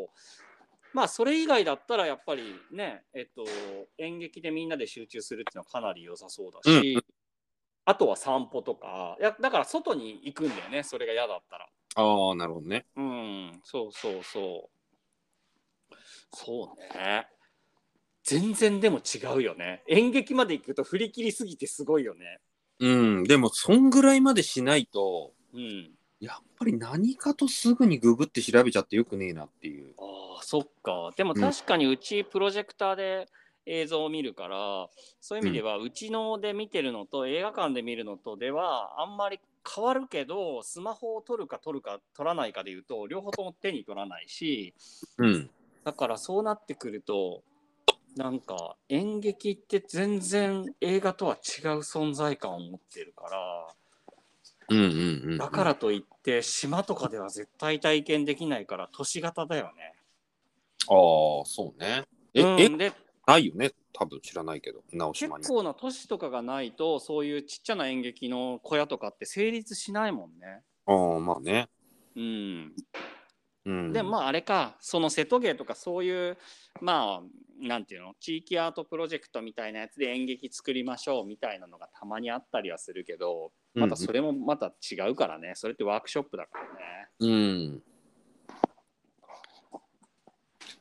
[0.95, 3.45] まあそれ以外だったらやっぱりね、えっと、
[3.99, 7.05] 演劇でみんなで集中するっていうのはかなり良さそうだし、うん
[7.89, 11.67] あとは散歩とか、いやだから外に行くんだよね、それが嫌だったら。
[11.95, 14.69] ああなるほどねうん、そうそうそ
[15.91, 15.95] う。
[16.35, 17.27] そうね。
[18.25, 19.83] 全然でも違うよね。
[19.89, 22.41] 演劇まで行くと振り切りすぎてすごいよね。
[22.79, 25.91] うんでもそんぐらいまでしないとうん。
[26.21, 29.95] やっぱり何かとすぐにググって調べちゃってよくねえなっていう。
[29.99, 31.13] ああそっか。
[31.17, 31.41] でもうん。
[31.41, 33.29] 確かにうちプロジェクターで
[33.67, 34.89] 映像を見るから、
[35.21, 39.39] そういう意味ではうちので見てるのと映画館で見るのとではあんまり
[39.75, 44.75] 変わるけどスマホを撮るか撮るか撮らないかでいうと両方とも手に取らないし
[45.19, 45.51] うん。
[45.85, 47.43] だからそうなってくると
[48.17, 53.69] なんか演劇って全然映画とは違う存在感を持ってるから
[54.69, 59.95] うんうんうんだからといって島とかでは絶対体験できないから都市型だよね。
[60.89, 62.05] ああそうね。
[62.35, 62.93] え、えうん、で
[63.27, 63.73] ないよね？
[63.93, 65.43] 多分知らないけど直島に。
[65.43, 70.63] 結構な都市とかがないとそういうちっちゃな演劇の小屋とかって成立しないもんね。
[70.87, 71.69] ああまあね。
[72.17, 72.73] うん、
[73.69, 73.93] うん。
[73.93, 76.39] でもまああれかその瀬戸芸とかそういう
[76.81, 77.23] まあ
[77.61, 85.53] なんていうの地域アートプロジェクトみたいなやつで演劇作りましょうみたいなのがたまにあったりはするけどまたそれもまた違うからね。
[85.55, 87.09] それってワークショップだからね。
[87.21, 87.83] うん。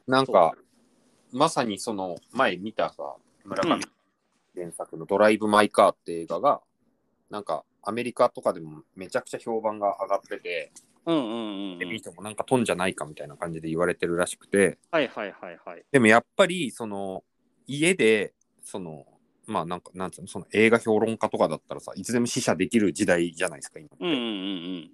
[0.07, 0.53] なんか
[1.33, 3.81] まさにその前見たさ村上
[4.55, 6.61] 原作の「ドライブ・マイ・カー」って映画が
[7.29, 7.43] なん。
[7.43, 10.73] かアメリカとかでもめちゃくちゃ評判が上がってて、
[11.07, 12.01] うんうんうん、うで見ん。
[12.01, 15.83] てもなんか飛んじゃないかみたいな感じで言われてるらしくてはいはいはいはい。
[15.91, 17.23] でもやっぱりその
[17.65, 19.05] 家でその
[19.45, 23.95] まあなんかなんつうのその映画評論家とかだったらさいつでも試写できる時代じゃないですか今って。
[24.03, 24.23] うんうんうんう
[24.79, 24.91] ん。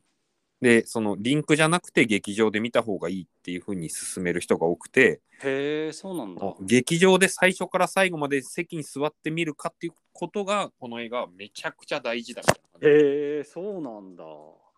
[0.62, 6.42] でそのリンクじゃなくて劇場で見た方がいいっていう風に勧める人が多くてへえそうなんだ。
[6.62, 14.24] 劇場で最初から最後まで席に座って見るかっていうことがこの映画はめちゃくちゃ大事だみたいなへえそうなんだ。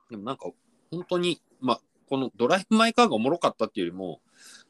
[0.10, 0.50] でもなんか
[0.96, 4.22] 本当にまあこの「ドライブ・マイ・カー」がおもろかったっていうよりも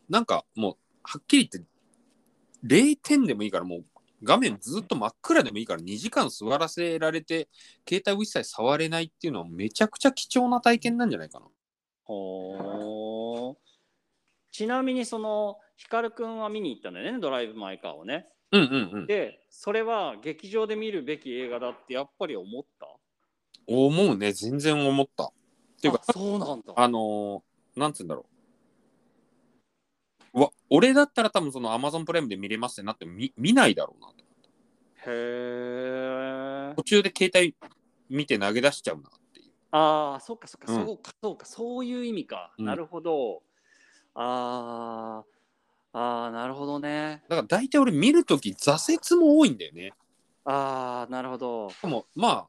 [0.09, 1.69] なんかもうはっきり言って
[2.65, 3.85] 0点でもいいからもう
[4.23, 7.47] 画面ずっと真っ暗でもいいから2時間座らせられて
[7.87, 11.45] 携帯を一切触れないっていうのはめちゃくちゃ貴重な体験なんじゃないかな。
[12.05, 13.55] ほー
[14.51, 18.27] ちなみにその光くんは見に行ったんだよねドライブ・マイ・カーをね。
[18.51, 19.05] うんうんうん。
[19.05, 22.87] でそれは劇場で見るべき映画だってやっぱり思った？
[23.67, 25.31] 思うね全然思った。
[25.89, 26.73] っていうかあそうなんだ。
[26.75, 28.25] あのーなんつうんだろ
[30.33, 30.39] う。
[30.39, 34.13] うわ俺だったら多分その Amazon プライムで見れますってなっても見見ないだろうなと。
[34.15, 35.11] へ
[36.71, 36.73] え。
[36.75, 37.55] 途中で携帯
[38.09, 39.51] 見て投げ出しちゃうなっていう。
[39.71, 42.53] ああそっかそっか、うんそうかそうかそういう意味か。
[42.57, 43.43] うんなるほど。
[44.13, 45.35] あー
[45.97, 47.23] あーなるほどね。
[47.29, 49.93] だから大体俺見るとき挫折も多いんだよね。
[50.45, 51.71] ああなるほど。
[51.81, 52.47] でもまあ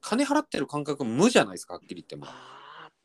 [0.00, 2.26] 金払ってる感覚無じゃないですかはっきり言っても。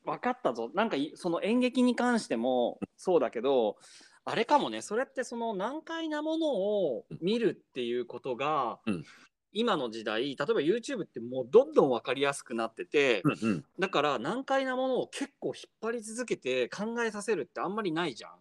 [0.09, 0.69] 分かったぞ。
[0.73, 3.77] なんかいその演劇に関してもそうだけど
[4.25, 4.81] あれかもね。
[4.81, 9.03] それってその難解なものを見るっていうことが、うん。
[9.51, 13.65] 今の時代例えば YouTube ってもうどんどん分かりやすくなってて、うんうん。
[13.79, 18.31] だから難解なものを結構引っ張り続けて考えさせるってあんまりないじゃん。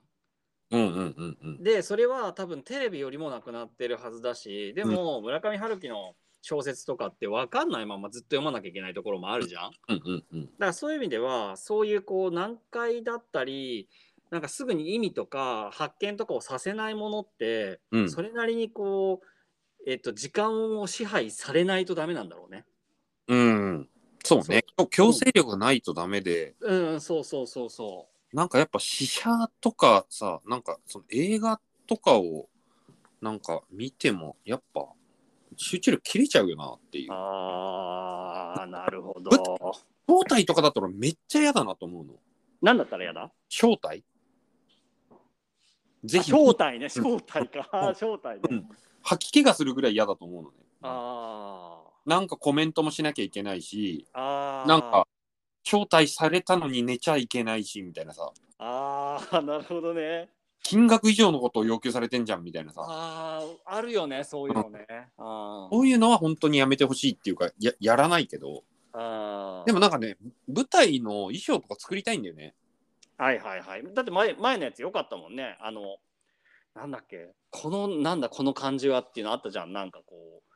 [0.71, 1.62] うんうんうんうん。
[1.62, 6.14] でそれは多分テレビよりもなくなってるはずだしでも村上春樹の
[6.49, 9.70] 小説とかって分かんないままずっと読まなきゃいけないところもあるじゃん。
[9.88, 10.42] うんうんうん。
[10.44, 13.86] だからそういう意味ではそういうこう難解だったり
[14.30, 18.11] なんかすぐに意味とか発見とかをさせないものって、うん。
[18.11, 22.64] それなりにこう、えっと、時間を支配されないとダメなんだろうね。
[23.26, 23.88] うん。
[24.24, 24.64] そうね。
[24.90, 27.01] 強制力がないとダメで、うん。
[27.03, 32.49] そうそうそうそなんかやっぱ試写とかさなんかその映画とかを
[33.20, 34.86] なんか見てもやっぱ
[35.59, 37.13] 集中力切れちゃうよなっていう。
[37.13, 39.31] ああ、なるほど。
[40.07, 42.15] 正体とかだったらめっちゃ嫌だなと思うの。
[42.63, 43.31] 何だったら嫌だ？
[43.49, 44.05] 正体
[46.05, 47.95] ぜあひ正体ね、正体か。
[47.95, 48.41] 正体ね。
[48.51, 48.69] うん
[49.01, 50.57] 吐き気がするぐらい嫌だと思うのね。
[50.83, 54.21] あなんかコメントもしなきゃいけないし、あ。
[54.21, 54.67] ああ。
[54.69, 55.07] なんか
[55.65, 60.29] 招待されたのに寝ちゃいけないしみたいなさ、ああ、なるほどね。
[60.63, 64.87] 金額以上のことを要求されてんじゃんみたいなさ、ああ、あるよね、そういうのね。
[65.17, 69.63] あこういうのは本当にやめてほしいっていうか、ややらないけど、あ。
[69.67, 72.55] でもなんかね、舞台の衣装とか作りたいんだよね。
[73.17, 73.95] はいはいはい。
[73.95, 75.57] だって前前のやつ良かったもんね。
[75.61, 75.99] あの、
[76.75, 79.73] なんだっけ、この、なんだ、この感じはっていうのあったじゃん。
[79.73, 80.53] なんかこう、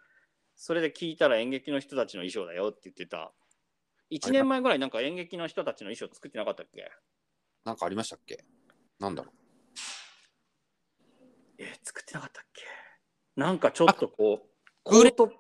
[0.57, 3.33] それで聞いたら演劇の人たちの衣装だよって言ってた。
[4.11, 6.91] 1年前ぐらいなんか演劇の人たちの衣装作ってなかったっけ？
[7.65, 8.45] なんかありましたっけ？
[9.01, 9.33] なんだろ
[11.59, 12.63] え、作ってなかったっけ？
[13.37, 14.49] なんかちょっとこう、
[14.83, 15.31] コあートう。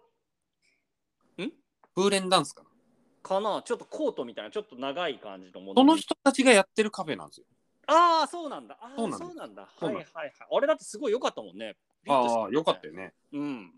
[1.94, 2.68] プーレンダンスかな？
[3.22, 3.62] かな？
[3.62, 5.80] ちょっとコートみたいな、ちょっと長い感じのもの。
[5.80, 7.46] その人たちがやってるカフェなんですよ。
[7.86, 8.78] ああ、そうなんだ。
[8.80, 9.62] ああ、そそううなんだ。
[9.62, 10.32] はいはいはい。
[10.50, 11.76] あれだってすごい良かったもんね。
[12.08, 13.12] ああ、よかったよね。
[13.32, 13.72] うん。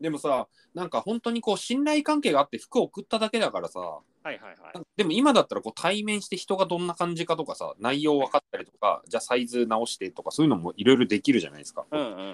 [0.00, 3.80] でもさ、なんか本当にこう信頼関係があって服を送っただけだからさ、
[4.26, 4.84] はいはいはい。
[4.96, 11.86] でも今だったらこう対面して人がどんな感じかとかさ、内容分かったりとか、じゃあサイズ直してとか、そういうのもいろいろできるじゃないですか。
[11.88, 12.32] うんうんうんうんうんう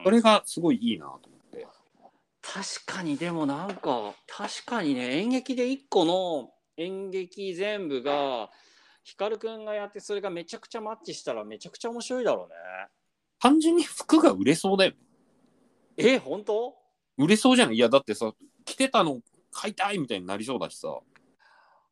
[0.00, 0.04] ん。
[0.04, 1.66] それがすごいいいなと思って。
[2.40, 8.48] 確かにでもなんか確かにね演劇で一個の演劇全部が
[9.02, 12.54] 光くんがやってそれがめちゃくちゃマッチしたらめちゃくちゃ面白いだろうね。
[13.40, 14.96] 単純に服が売れそうだよね。
[15.98, 16.74] え本当？
[17.18, 17.74] 売れそうじゃない？
[17.74, 18.32] いや、だってさ、
[18.64, 19.20] 着てたの
[19.54, 20.98] 買いたいみたいになりそうだしさ。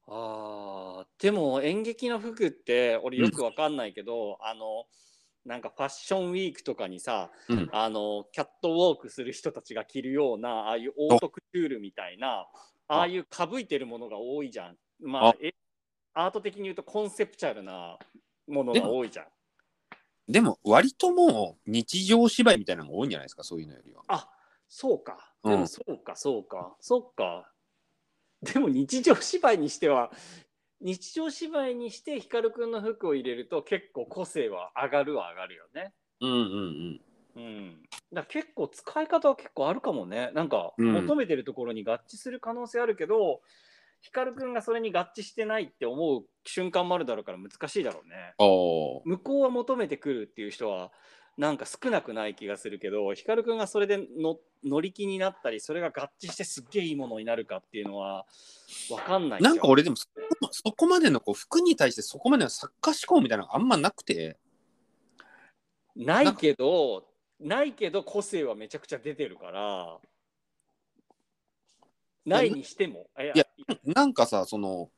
[0.09, 4.85] あーでも演劇の服って俺よくわかんないけど、あの
[5.47, 12.47] なんかファッションウィークとかにさ、うんあのキャットウォークする人たちが着るようなああいうオートクチュールみたいな
[12.89, 14.77] ああいうかぶいてるものが多いじゃん。
[15.01, 15.55] まああえ
[16.15, 17.97] アート的に言うとコンセプチャルな
[18.49, 19.27] ものが多いじゃん。
[20.29, 24.03] でも、割ともう日常芝居みたいなのが多いんじゃないですか、そういうのよりは。
[24.09, 24.29] あ
[24.69, 25.33] そうか。
[25.43, 27.52] うんでもそうかそうか、そうか。
[28.53, 30.11] でも日常芝居にしては
[30.81, 35.93] 日常芝居にして光くんの服を入れると結構個性は上がるは上がるよね。
[36.21, 37.01] うんうんうん。
[37.35, 37.83] うん、
[38.13, 40.33] だ結構使い方は結構あるかもね。
[40.35, 43.41] なんかうん求めてるところに合致する可能性あるけど、
[44.03, 48.35] 光くんがそれに合致してないって思う瞬間もあるだろうから難しいだろうね。
[49.07, 50.91] 向こうは求めてくるっていう人は
[51.39, 58.27] なんか少なくない気がするけど光くんがそれでの乗り気になったりそれが合致してすっげえいいものになるかっていうのは
[58.89, 60.07] 分かんないなんか俺でもそ
[60.77, 64.39] こまでのこう服に対してそこまでの作家思考みたいなのがあんまなくて、
[65.97, 67.05] ないけど
[67.41, 69.99] ないけど個性はめちゃくちゃ出てるから
[72.25, 73.09] ないにしても。
[73.19, 73.45] いやいや
[73.85, 74.91] なんかさ、その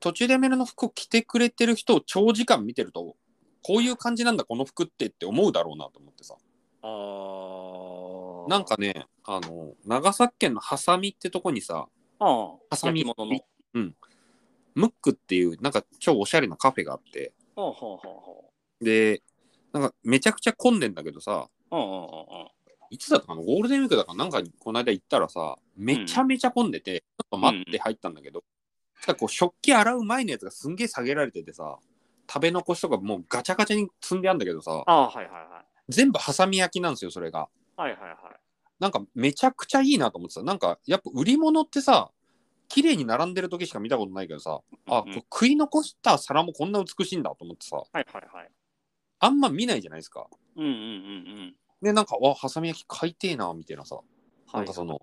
[0.00, 3.16] 途中でメルの服を着てくれてる人を長時間見てると、
[3.64, 6.36] こういう感じなんだ、この服ってって思うだろうなと思ってさ。
[6.82, 8.48] あー。
[8.50, 11.88] なんかね、あの、長崎県のハサミってとこにさ、
[12.20, 13.40] ハサミ物の。
[14.74, 17.32] ムックっていうなんか超おしゃれなカフェがあって、
[18.80, 19.22] で、
[19.72, 22.06] なんかめちゃくちゃ混んでんだけどさ、ううんうんうんうん。
[22.90, 23.40] いつだったかな？
[23.40, 28.44] ゴールデンウィークだからなんかこの間行ったらさ、めちゃめちゃ混んでて、ちょっと待って入ったんだけど、
[29.00, 31.78] ただこう食器洗う前のやつがすんげえ下げられててさ、
[32.28, 35.64] 食べ残しとかもうガチャガチャに積んであるんだけどさ、ああはいはいはい。
[35.88, 37.48] 全部ハサミ焼きなんですよ、それが。
[37.76, 38.16] はいはいはい。
[38.80, 42.10] なんかめちゃくちゃいいなと思ってさ、なんかやっぱ売り物ってさ、
[42.68, 45.14] 綺麗に並んでる時しか見たことないけどさ、あ、うんうん。
[45.14, 48.04] 食い残した皿もこんな美しいんだと思ってさ、はいはい
[48.34, 48.50] はい。
[49.20, 50.26] あんま見ないじゃないですか。
[50.56, 50.80] うんうんうんう
[51.50, 51.54] ん。
[51.82, 55.02] で、なんか、わ、ハサミ焼き買いてえな、みたいなさ、はいなんかその、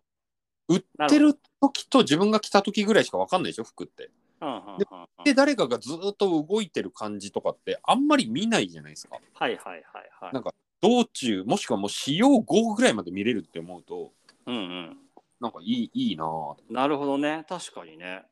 [0.67, 4.09] 売ってる時と自分が着た時ぐらいしか分かんないでしょ、服って。
[4.41, 4.75] うんうんうん
[5.19, 5.23] うん。
[5.23, 9.17] で、誰かがずっと動いてる感じとかってあんまり見ないじゃないですか。
[9.33, 9.83] はいはいはい
[10.19, 10.33] はい。
[10.33, 14.11] なんか道中、もしくはもう使用後ぐらいまで見れるって思うと、
[14.47, 14.97] うんうん。
[15.39, 17.45] なんかいいいいなぁなるほどね。
[17.47, 18.23] 確かにね。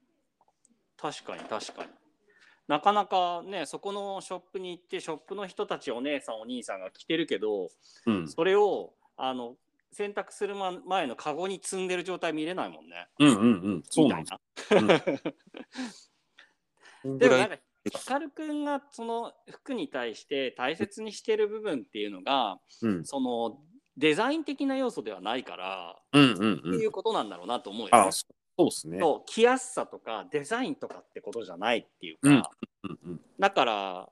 [0.98, 1.90] 確かに確かに。
[2.68, 7.70] なかなかねそこのショップに行ってショップの人たちお姉さんお兄さんが着てるけど
[8.06, 8.28] うん。
[8.28, 9.56] それをあの
[9.92, 13.46] 洗濯するま前のカゴに積んでる状態見れないもんねうんうんう
[13.78, 13.84] ん。
[13.90, 14.34] そうなんです。
[14.72, 15.02] みたいな
[17.02, 17.58] そんでもなんか
[17.92, 23.58] 光くんがその服に対して大切にしてる部分っていうのがうんその
[23.98, 26.76] デザイン的な要素ではないから、うんうんうん。
[26.76, 28.26] っていうことなんだろうなと思うよ、ねあ、そ
[28.60, 29.00] うですね。
[29.26, 32.36] 着やすさとかデザインとかってことじゃないっていうか、うん
[32.84, 33.22] うんうん。
[33.38, 34.10] だから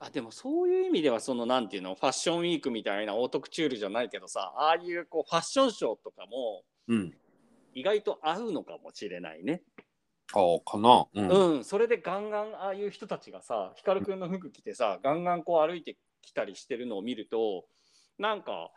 [0.00, 7.14] あでもそういう意味ではそのなんていうのファッションウィークみたいなオートクチュールじゃないけどさああいうこうファッションショーとかもうん。
[7.74, 9.62] 意外と合うのかもしれないね。
[10.34, 11.06] ああ、かな。
[11.14, 11.56] うん。
[11.56, 17.64] うん、それでガンガンああいう人たちがさ光くんの服着てさガンガンこう歩いてきたりしてるのを見ると
[18.18, 18.70] なんか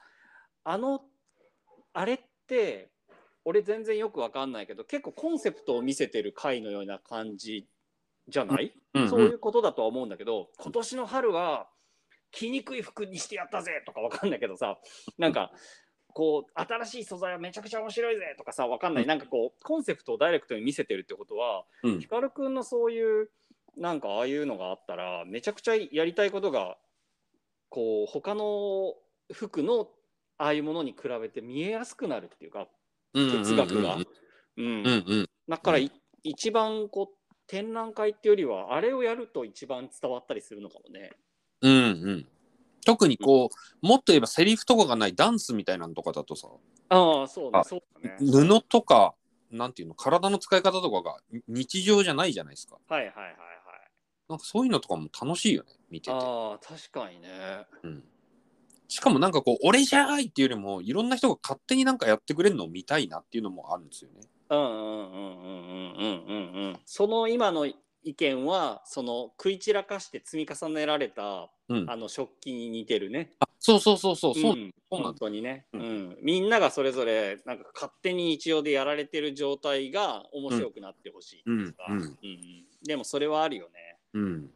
[0.64, 1.02] あの
[1.94, 2.90] あれって
[3.44, 7.68] 俺全然よくわかんないけど結構コンセプトを見せてる回のような感じ
[8.28, 9.10] じゃない、うんうん。
[9.10, 11.68] そういうことだとは思うんだけど今年の春は
[12.32, 14.78] 着にくい服にしてやったぜとかわかんないけどさ
[15.18, 15.52] なんか
[16.14, 19.06] こう新しい素材はめちゃくちゃ面白いぜとかさわかんない。
[19.06, 22.00] なんかこうコンセプトをダイレクトに見せてるってことはうん。
[22.00, 23.30] ヒカルくんのそういう
[23.78, 26.78] なんかああいうのがあったらめちゃくちゃやりたいことが
[27.70, 28.94] こう他の
[29.32, 29.88] 服の
[30.38, 32.68] ああいうものに比べて見えやすくなるっていうか
[33.14, 33.96] 哲学が。
[34.58, 34.66] うん。
[34.66, 34.90] うんう
[35.22, 35.30] ん。
[35.48, 35.92] だからい
[36.24, 37.16] 一番こう
[37.52, 41.12] 展覧会っていうよりはあれをやると一番伝わったりするのかもね。
[41.62, 41.78] うんう
[42.14, 42.28] ん。
[42.86, 43.50] 特にこ
[43.84, 46.48] う、もっと言えばセリフとかがないダンスみたいなのとかだとさ、
[46.88, 48.16] ああそうねあそうだね。
[48.20, 49.14] 布とか、
[49.52, 52.78] なんていうの、体の使い方とかが日常じゃないじゃないですか。
[52.88, 53.36] はいはいはいはい。
[54.30, 56.12] なんかそういうのとかも楽しいよね、見てて。
[56.14, 57.28] ああ確かにね。
[57.84, 58.04] うん、
[58.92, 64.20] しかもなんかこう、俺じゃないっていうよりも、いろんな人が勝手になんかやってくれるのを見たいなっていうのもあるんですよね。
[64.50, 66.80] うんうんうんうんうんうんうん。
[66.86, 73.32] その今の意見は、その食い散らかして積み重ねられた、うん、あの食器に似てるね。
[73.40, 82.66] あ、そうそうそうそう、そう、うん、本当にね、うん、うん、みんながそれぞれ、なんか勝手に一応でやられてる状態が面白くなってほしいですか、うんうんうんうん。
[82.84, 83.98] でもそれはあるよね。
[84.16, 84.52] うん。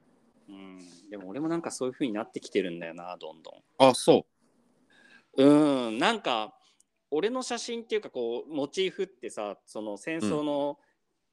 [0.48, 4.24] うん、でも俺もなんかそういう風になってきてるんだよなどんどあ、そん
[5.38, 6.00] うん。
[6.00, 6.54] なんか
[7.12, 10.78] 俺の写真っていうかこうモチーフってさその戦争の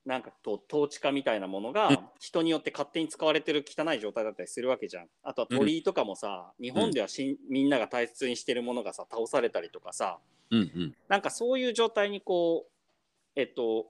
[0.04, 1.74] なんかと統治下みたいなものうん。
[1.74, 5.06] が人によって勝手に使われてる汚い状態だったりするわけじゃん。
[5.22, 10.18] あとは鳥居とかもさ、日本ではしんみんなが大切にしてるものがさ倒されたりとかさ。
[10.50, 10.56] う。
[10.56, 10.94] うんうん。
[11.08, 13.86] なんかそういう状態にこうえっと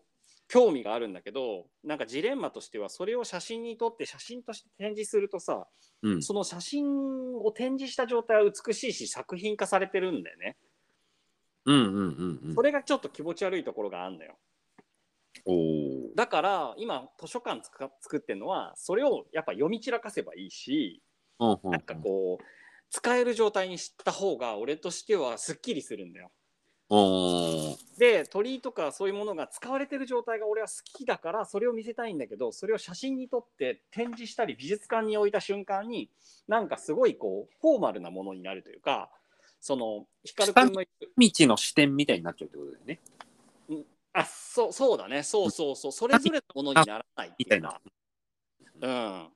[0.53, 5.67] 興味があるんだけどなんかジレンマとしてはそれを写真に撮って写真として展示するとさ
[6.03, 6.23] うん。
[6.23, 10.57] その写真を展示した状態は美しいし作品化されてるんだよね。
[11.65, 12.61] うんうんうんうんそ。
[12.61, 14.37] れがちょっと気持ち悪いところがあるのよ。
[15.47, 16.15] おお。
[16.15, 17.63] だから今図書館
[18.01, 21.03] 作ってるのはそれをやっぱ読み散らかせばいいし
[21.39, 22.45] うんうんうんなんかこう
[22.91, 26.31] 使える状態にした方が俺としてはすっきりするんだよ。
[27.99, 36.11] で鳥居とかそういうものが使われてる状態が俺は好きだからそれを見せたいんだけどそれを写真に撮って展示したり美術館に置いた瞬間に
[36.49, 39.11] なんかすごいこうフォーマルなものになるというか
[39.61, 43.01] その光くんの言う未知の視点みたいになっちゃうってことだよね。
[44.13, 45.23] あそうそうだね。
[45.23, 45.93] そうそうそう。
[45.93, 47.81] それぞれのものにならないっていうか。
[48.83, 49.29] うん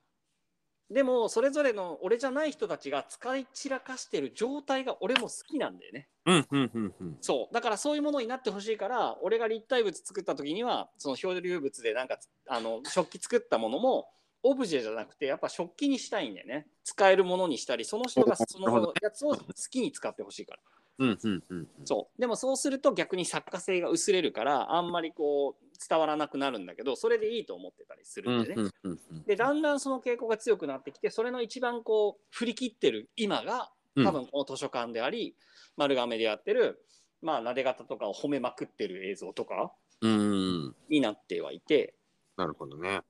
[0.89, 6.07] でもそれぞれの俺じゃない人たちが使い散らかしてる状態が俺も好きなんだよね。
[6.25, 7.17] うんうんうんうん。
[7.19, 7.53] そう。
[7.53, 12.17] だからそういうものになってほしいから俺が立体物作った時にはその漂流物でなんか
[12.47, 14.07] あの食器作ったものも
[14.43, 16.67] オブジェじゃなくてやっぱ食器にしたいんだよね。
[16.85, 19.37] 使えるものにしたりその人がそのやつを好
[19.69, 20.59] きに使ってほしいから。
[20.99, 21.67] うんうんうん。
[21.83, 22.21] そう。
[22.21, 29.23] でもそうすると逆に作家性が薄れるからあんまりこう伝わらなくなるんだけどそれでいいと思ってたりするうんんでね、うんうんうん。
[29.23, 35.35] でだんだんその傾向が強くなってきてそれの一番こう振り切ってる今が多分この図書館であり、
[35.75, 36.83] 丸亀でやってる
[37.21, 39.73] まあなで方とかを褒めまくってる映像とか。
[39.99, 41.95] になってはいて
[42.35, 43.01] なるほどね。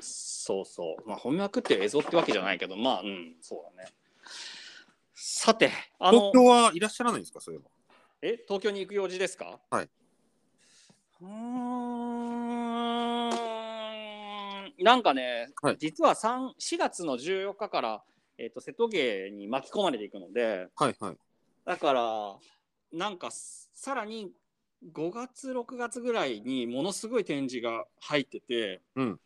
[0.00, 3.90] そうそうまあ褒めまくってる映像ってわけじゃないけどまあうんそうだね
[5.14, 7.70] さてあの東京はいらっしゃらないんですか、そういえば。
[8.22, 8.42] え？
[8.48, 9.60] 東京に行く用事ですか？
[9.70, 9.88] はい
[11.20, 11.28] うー
[14.68, 18.02] んなんかね、はい実は3 4月の14日から、
[18.36, 21.16] えー、と瀬戸芸に巻き込まれていくのではいはい。
[21.64, 22.36] だから
[22.92, 24.30] なんかさらに
[24.92, 29.20] 5月6月ぐらいにものすごい展示が入ってて、うん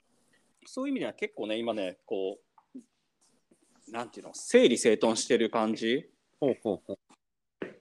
[0.64, 2.38] そういう意味では結構ね今ねこ
[2.76, 6.04] うなんていうの整理整頓してる感じ
[6.38, 6.98] ほうほうほう。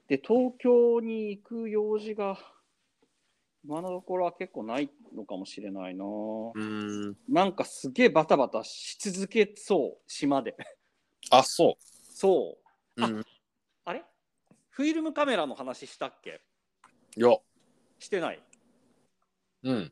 [0.07, 2.39] で東京に行く用事が
[3.63, 7.18] 今のところは結構ないのかもしれないな、うーん。
[7.30, 10.55] なんかすげえバタバタし続けそう島で
[11.30, 11.78] あ、そ。
[12.10, 12.58] そ
[12.97, 13.24] うあうん。
[13.86, 14.03] あれ？
[14.70, 16.41] フィルムカメラの話したっけ？
[17.16, 17.36] いや。
[17.99, 18.43] してない？
[19.64, 19.91] うん。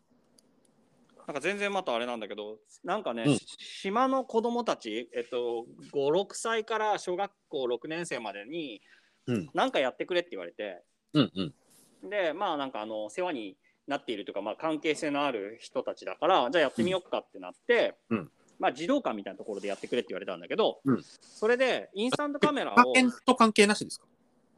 [1.27, 8.81] なんか全然またあれなんだけどなんかね、うん島の子供たち、えっと、56歳から小学校6年生までに
[9.25, 9.49] うん。
[9.55, 12.09] 何かやってくれって言われてうんうん。
[12.09, 13.57] でまあなんかあの世話に
[13.87, 18.31] なっているというか、まあ、関係性のある人たちだからじゃあやってみようかってなって、うん。
[18.57, 21.03] まあ、児童館みたいなところでやってくれって言われたんだけど、うん。
[21.21, 22.93] それでインスタントカメラを
[23.25, 24.05] と関係なしですか？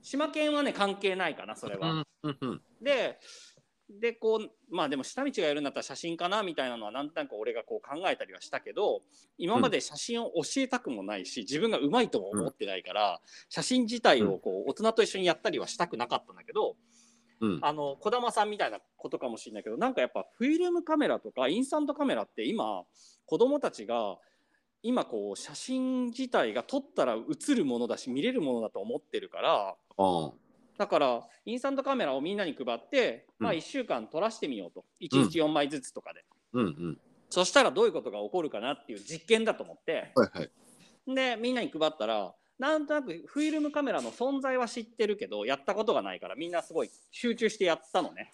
[0.04, 1.92] 島県はね関係ないかなそれは。
[1.92, 2.62] うんうんうん。
[2.82, 3.18] で
[3.90, 9.02] でこうまあでも下道がやるんだったら写真かなみたいなのはなんとなく俺がこう考えたりはしたけど
[9.38, 16.76] 今まで写真を教えたくもないし自分がうまいとも思ってないから、写真自体をこう大人と一緒にやったりはしたくなかったんだけど、
[17.40, 17.60] うん。
[17.62, 22.84] あの児玉さんみたいなことかもしれないけどなんかやっぱフィルムカメラとかインスタントカメラって今
[23.26, 24.18] 子供たちが
[24.84, 30.32] 今こう写真自体が撮ったら映るものだし見れるものだと思ってるからあ
[30.78, 34.86] だからインスタントカメラをみんなに配って、まあ、うん1週間撮らしてみようと。
[35.02, 36.24] 1日4枚ずつとかで、
[36.54, 36.98] うんうん。
[37.30, 40.12] そしたらどういうことが起こるかなっていう実験だと思って。
[40.16, 40.52] はいはい。
[41.14, 48.32] でみんなに配ったらなんとなくフィルムカメラの存在は知ってるけどやったことがないからみんなすごい集中してやったのね。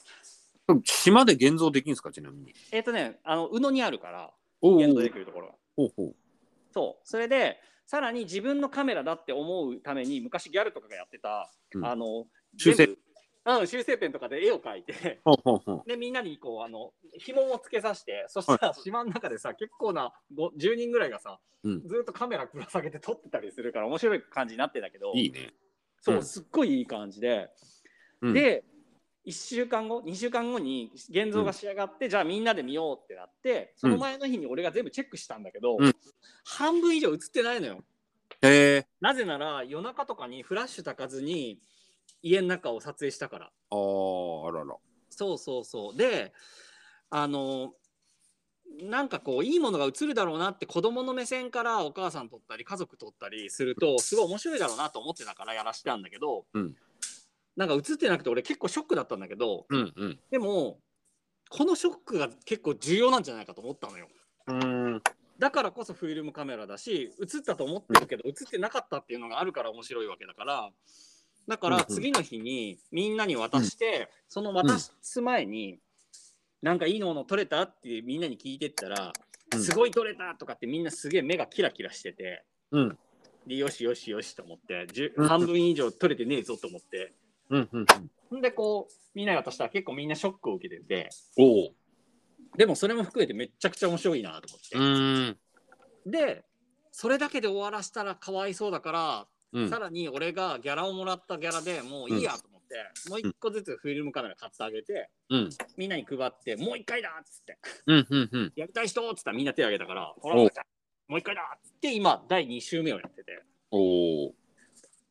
[0.85, 2.53] 島で現像できるんですかちなみに。
[2.71, 5.47] えっ、とねあの宇野にあるからお現像できるところ。
[5.47, 6.15] がほうほう。
[6.73, 12.25] そうそれでさらに自分のカメラだって思うために昔ギャルとかがやってた、うんあの
[12.57, 12.89] 修正
[13.45, 15.19] うん、修正ペンとかで絵を描いて。
[15.25, 15.83] ほうほうほう。
[15.87, 21.87] でみんなにこうあの紐をつけさせてそしたら島の中でさ結構なご10人ぐらいがさ、うん。
[21.87, 25.53] ずっとカメラぶら下げて撮ってたりするから面白い感じになってたけどいいね。
[26.01, 26.23] そううん。
[26.23, 27.49] すっごいいい感じで、
[28.21, 28.33] うん。
[28.33, 28.63] で
[29.25, 35.93] 1週間後2週間後に現像が仕上がって、じゃあみんなで見ようってなってその前の日に俺が全部チェックしたんだけど、うん。
[36.45, 37.83] 半分以上映ってないのよ。
[38.41, 41.59] へえなぜなら夜中とかにフラッシュ焚かずに
[42.21, 43.51] 家の中を撮影したから。
[43.69, 44.75] あーあらら
[45.09, 45.97] そうそうそう。
[45.97, 46.33] で、
[47.09, 47.73] あの、
[48.81, 56.75] なんかこう、いいものが映るだろうなって子供の目線からお母さん撮ったり家族撮ったりすると、すごい面白いだろうなと思ってたからやらしてたんだけど、うん
[57.55, 60.79] なんか映ってなくて俺結構ショックだったんだけど、うんうんでも、
[61.49, 64.07] このショックが結構重要なんじゃないかと思ったのよ。
[64.47, 65.01] うん
[65.37, 70.71] だからこそフィルムカメラだし映ったと思ってるけど映ってなかったっていうのがあるから面白いわけだから
[71.47, 75.79] だから次の日にみんなに渡して、その渡す前に、
[76.61, 79.13] なんかいいもの撮れたってみんなに聞いてったら、
[79.53, 79.61] うん。
[79.61, 82.97] すごい撮れたとかってみんなすげえ目がキラキラしててうん。
[83.45, 84.87] でよしよしよしと思って
[85.17, 87.13] 半分以上撮れてねえぞと思って。
[87.49, 88.41] うんうんん。
[88.41, 91.09] でこうみんなに渡したら結構みんなショックを受けてて。
[91.37, 91.73] おお
[92.57, 94.77] でもそれも含めてめっちゃくちゃ面白いなと思って。
[94.77, 95.37] うん。
[96.05, 96.43] で
[96.91, 99.69] それだけで終わらせたらかわいそうだから、うん。
[99.69, 105.49] さらに俺がギャラをもらったギャラでもういいやと思って、もう一個ずつフィルムカメラ買ってあげてうん。
[105.77, 108.53] みんなに配ってもう一回だっつってうんうんうん。
[108.55, 113.43] やりたい人っつったらみんな手挙げたからほらおもう一回だっつって今第2週目をやってて。
[113.71, 114.33] おお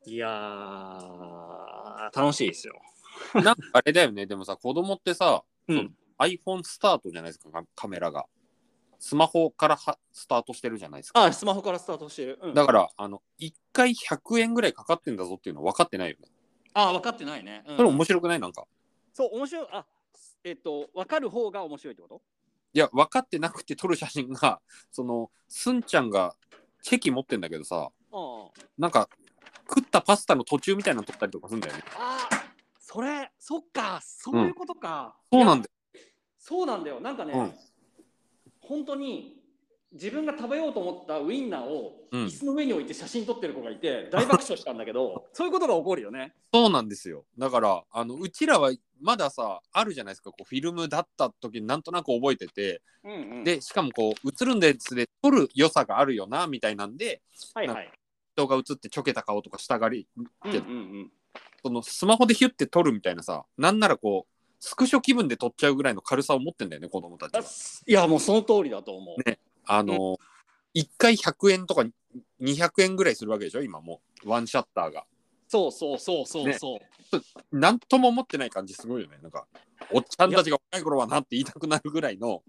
[0.05, 2.75] いやー楽しいですよ。
[3.35, 4.25] なんかあれだよね。
[4.25, 5.95] でもさ子供ってさう、ん。
[6.19, 8.25] iPhone スタートじゃないですかカカメラが
[9.05, 11.25] スマホからはスタートしてるじゃないですか。
[11.25, 12.39] あスマホからスタートしてる。
[12.41, 16.29] うん、だからあの1回100円ぐらいかかってんだぞっていうの分かってないよね。
[16.73, 17.65] あ分かってないね。
[17.67, 17.77] うん。
[17.77, 18.39] それ面白くない？
[18.39, 18.63] なんか。
[19.11, 19.67] そう面白い。
[19.73, 19.85] あ
[20.45, 22.21] えっと分かる方が面白いってこと？
[22.73, 26.33] いや分かってなくて撮る写真がそのすんちゃんが
[26.81, 28.47] チェキ持ってんだけどさあ
[28.77, 29.09] なんか
[29.67, 31.83] 食ったパスタの途中みたいなの撮ったりとかするんだよね。
[31.99, 32.37] あー
[32.79, 35.71] それそっかそういうことか、そうなんだよ。
[36.39, 37.01] そうなんだよ。
[37.01, 37.53] なんかね、うん
[38.67, 39.43] 本当に
[39.93, 42.25] 自分が食べようと思ったウインナーをうん。
[42.25, 46.33] 椅子の上に置いて写真撮ってる子がいて大爆笑したんだけど そういうことが起こるよね。
[46.53, 47.25] そうなんですよ。
[47.37, 50.31] だからあのうちらはまださあるじゃないですか。
[50.31, 52.81] こうフィルムだった時になんとなく覚えてて。
[53.03, 53.43] うんうん。
[53.43, 57.21] でしかもこう映るんですで撮る良さがあるよなみたいなんで
[57.53, 57.91] はいはい。
[58.35, 60.59] 人が映ってちょけた顔とかしたがりうんうんう
[61.03, 61.11] ん。
[61.61, 64.32] そのスマホでヒュッて撮るみたいなさなんならこう
[64.65, 67.43] スクショ気分で撮っちゃうぐらいの軽さを持ってんだよね子供たちあは。
[67.85, 70.17] いやもうその通りだと思う、ねあの
[70.75, 71.83] 1回100円とか
[72.41, 74.29] 200円ぐらいするわけでしょ今もう。
[74.29, 75.05] ワンシャッターが。
[75.49, 76.79] そうそうそうそうそ
[77.51, 79.19] う、なんとも思ってない感じすごいよね。
[79.21, 79.45] なんか
[79.91, 82.41] おっちゃんたちが若い頃はなって言いたくなるぐらいの。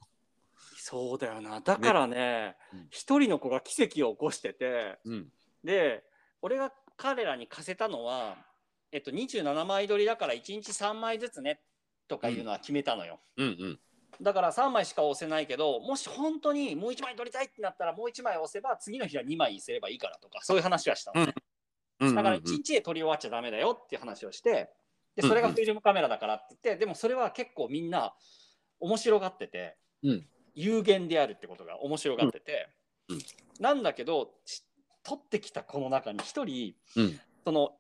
[0.77, 1.61] そうだよな。
[1.61, 2.87] だからねうん。
[2.91, 5.33] 一、人の子が奇跡を起こしててうん。
[5.65, 6.05] で
[6.41, 8.37] 俺が彼らに貸せたのは、
[8.93, 11.61] えっと、27枚撮りだから1日3枚ずつね
[12.09, 13.81] とかいうのは決めたのよ、うんうん。
[14.21, 21.33] だから3枚しか押せないけどもし本当にもう1枚撮りたいってなったらもう1枚押せば次の日は2枚すればいいからとかそういう話はしたのね、
[22.01, 24.69] うんうんだから1日で撮り終わっちゃダメだよっていう話をして
[25.15, 28.15] でそれがフィルムカメラだからって言ってでもそれは結構みんな
[28.81, 30.27] 面白がってて、うん。
[30.55, 32.69] 有限であるってことが面白がってて、
[33.09, 33.17] うん。
[33.17, 33.23] うん。
[33.61, 34.63] なんだけどし
[35.03, 37.21] 撮ってきた子の中に1人うん。
[37.45, 37.73] その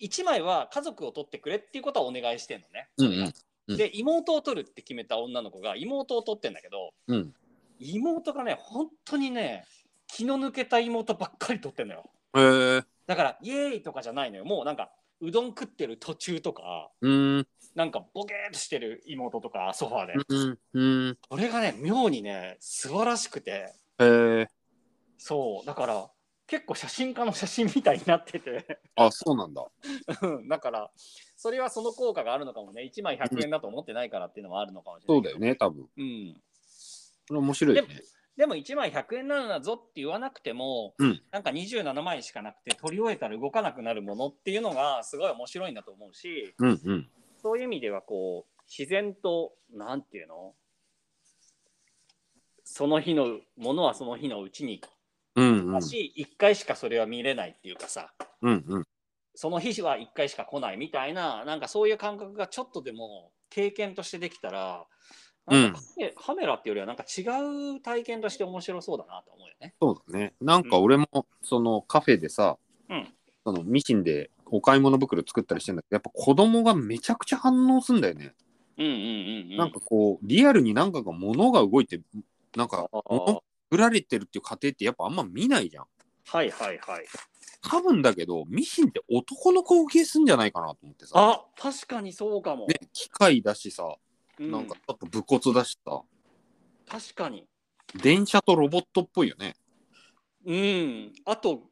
[0.00, 2.88] 1枚は家族を撮ってくれっていうことはお願いしてんのね。
[2.98, 3.32] うんうん。
[3.68, 3.76] うん。
[3.76, 7.34] で妹を撮るって決めた女の子が妹を撮ってんだけどうん。
[7.78, 9.64] 妹がね本当にね
[10.06, 12.10] 気の抜けた妹ばっかり撮ってんのよ。
[12.36, 14.44] へえだからイエーイとかじゃないのよ。
[14.44, 14.90] もうなんか
[15.20, 17.46] うどん食ってる途中とかうん。
[17.74, 21.18] なんかボケーっとしてる妹とかソファーで、うんうん。
[21.30, 23.74] それがね妙にね素晴らしくて。
[23.98, 24.48] へえ
[25.18, 25.66] そう。
[25.66, 26.10] だから
[26.46, 28.78] 結構写真家の写真みたいになってて。
[28.94, 29.66] あそうなんだ。
[30.22, 30.48] うん。
[30.48, 30.90] だから
[31.36, 32.90] それはその効果があるのかもね。
[32.92, 35.86] 1枚100円だと思ってないからっていうのもあるのかもしれないそうだよね多分。
[35.96, 36.34] うん。
[37.28, 38.00] これ面白いよね。
[38.36, 41.20] でも1枚100円なんだぞって言わなくても、うん。
[41.32, 47.08] なんか27枚しかなくて取り終えたら動かなくなるものっていうのがすごい面白いんだと思うしうんうん。
[47.42, 50.54] そういう意味ではこう自然となんていうの？
[52.68, 54.80] その日のものはその日のうちに
[55.36, 55.72] うんうん。
[55.72, 58.12] だし、1回しかそれは見れないっていうかさ。
[58.42, 58.84] うんうん。
[59.36, 64.86] その日は1回しか来ないみたいななんかそういう感覚がちょっとでも経験としてできたら
[65.46, 65.80] なんか
[66.16, 69.74] カメラっていうよりはなんか違う体験として面白そうだなと思うよね。
[69.80, 70.32] そうだね。
[70.40, 71.06] なんか俺も
[71.42, 72.56] そのカフェでさ
[72.88, 73.06] うん。
[73.44, 78.34] そのミシンでお買い物袋作ったりしてんだけどやっぱ子供がめちゃくちゃ反応すんだよね、
[78.78, 79.56] うんうんうんうん。
[79.58, 82.00] なんかこうリアルになんかが物が動いて
[82.56, 85.84] なんか物作られてるっていう過程ってやっぱあんま見ないじゃん
[86.28, 87.04] はいはいはい。
[87.62, 92.66] 多分だけどミシンって男の子を消すんじゃないかなと思ってさ、あ確かにそうかも。
[92.66, 93.84] ね、機械だしさ
[94.38, 96.02] うんなんかちょっと武骨だしさ、
[96.88, 97.46] 確かに。
[98.02, 99.54] 電車とロボットっぽいよね
[100.44, 101.12] うん。
[101.24, 101.62] あと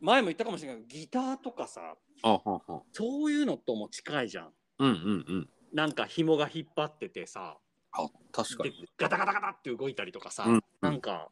[0.00, 4.48] 前も言ったかもしれないけどギターとかさあはんはんそういうのとも近いじゃん。
[4.80, 7.56] うんうんうんなんか紐が引っ張っててさ
[7.92, 11.28] あ確かでにガタガタガタって動いたりとかさ、うんうんなんか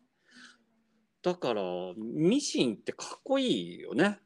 [1.22, 1.62] だから
[1.98, 4.18] ミシンってかっこいいよね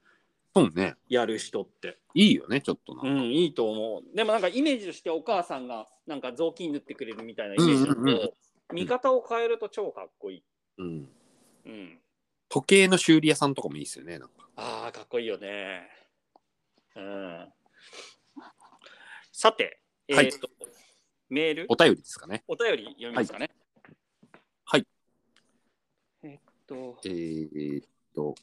[0.55, 1.99] そうねやる人って。
[2.14, 4.16] いいよねちょっとな、うん、いいと思う。
[4.16, 8.30] でもなんかイメージとしてお母さんがなんか雑巾縫ってくれるみたいなイメージだと、うんうんうん
[8.72, 10.43] 見方を変えると超かっこいい。
[10.78, 11.09] うん、
[11.66, 11.99] うん。
[12.49, 15.89] 時計の修理屋さんとかもいいですよねなんかああ、かっこいいよね。
[16.97, 17.49] うん。
[19.32, 20.49] さて、えはいーと、
[21.35, 21.66] メール？
[21.68, 23.51] お便りですかねお便り読みますかね。
[24.64, 24.87] はい。
[26.22, 28.35] えーっと、えー、っと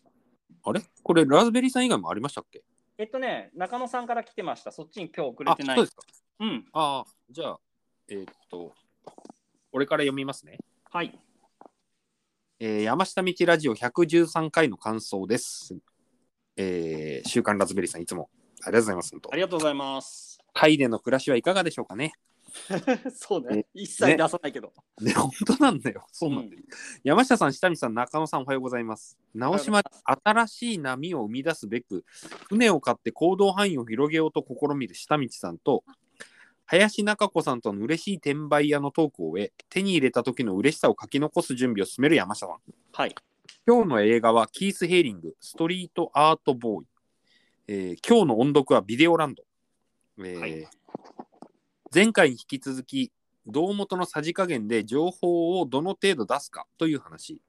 [0.64, 0.82] あれ？
[1.02, 2.62] これラズベリーさん以外もありましたっけ？
[2.98, 4.72] えっとね、中野さんから来てました。
[4.72, 5.76] そっちに今日送れあてない。
[5.78, 6.04] そうですか
[6.42, 6.66] うん。
[6.74, 7.60] ああじゃあ
[8.10, 8.76] えー、っと
[9.72, 10.60] 俺から読みますね
[10.92, 11.18] はい。
[12.60, 15.76] えー山下道ラジオ113回の感想です。
[16.58, 18.30] えー週刊ラズベリーさんいつも
[18.64, 19.12] ありがとうございます。
[19.12, 20.40] 本当ありがとうございます。
[20.54, 22.14] タイでの暮らしはいかがでしょうかね。
[23.14, 23.66] そうねね。
[23.74, 24.74] 一切出さないけど。
[25.02, 26.06] ね、本当なんだよ。
[26.12, 26.64] そうなんだよ。
[27.04, 29.18] 山下さん、下見さん、中野さん、おはようございます。
[29.34, 32.06] 直島で新しい波を生み出すべく、
[32.50, 35.84] 船を買って行動範囲を広げようと試みる下道さんと、
[36.66, 42.58] 林中子さんとの嬉しい転売屋のトークを終え、手に入れた時の嬉しさを書き残す準備を進める山下さん。
[42.94, 43.16] はい。
[43.68, 46.88] 今日の映画はキース・ヘイリング、ストリート・アート・ボーイ。
[47.68, 49.44] えー今日の音読はビデオランド。
[50.20, 50.68] えーはい
[51.94, 53.12] 前回に引き続き、
[53.46, 57.42] 胴元のさじ加減で情報をどの程度出すかという話。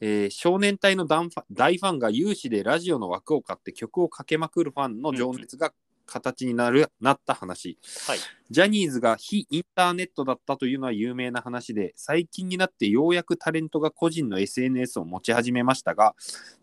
[0.00, 5.72] えー少年隊の大ファン大ファンが有志でラジオの枠を買って曲をかけまくるファンの情熱が
[6.06, 7.78] 形になる、なった話。
[8.06, 8.18] はい。
[8.50, 16.14] ジャニーズが非インターネットだったというのは有名な話で、最近になってようやくタレントが個人の SNS を持ち始めましたが、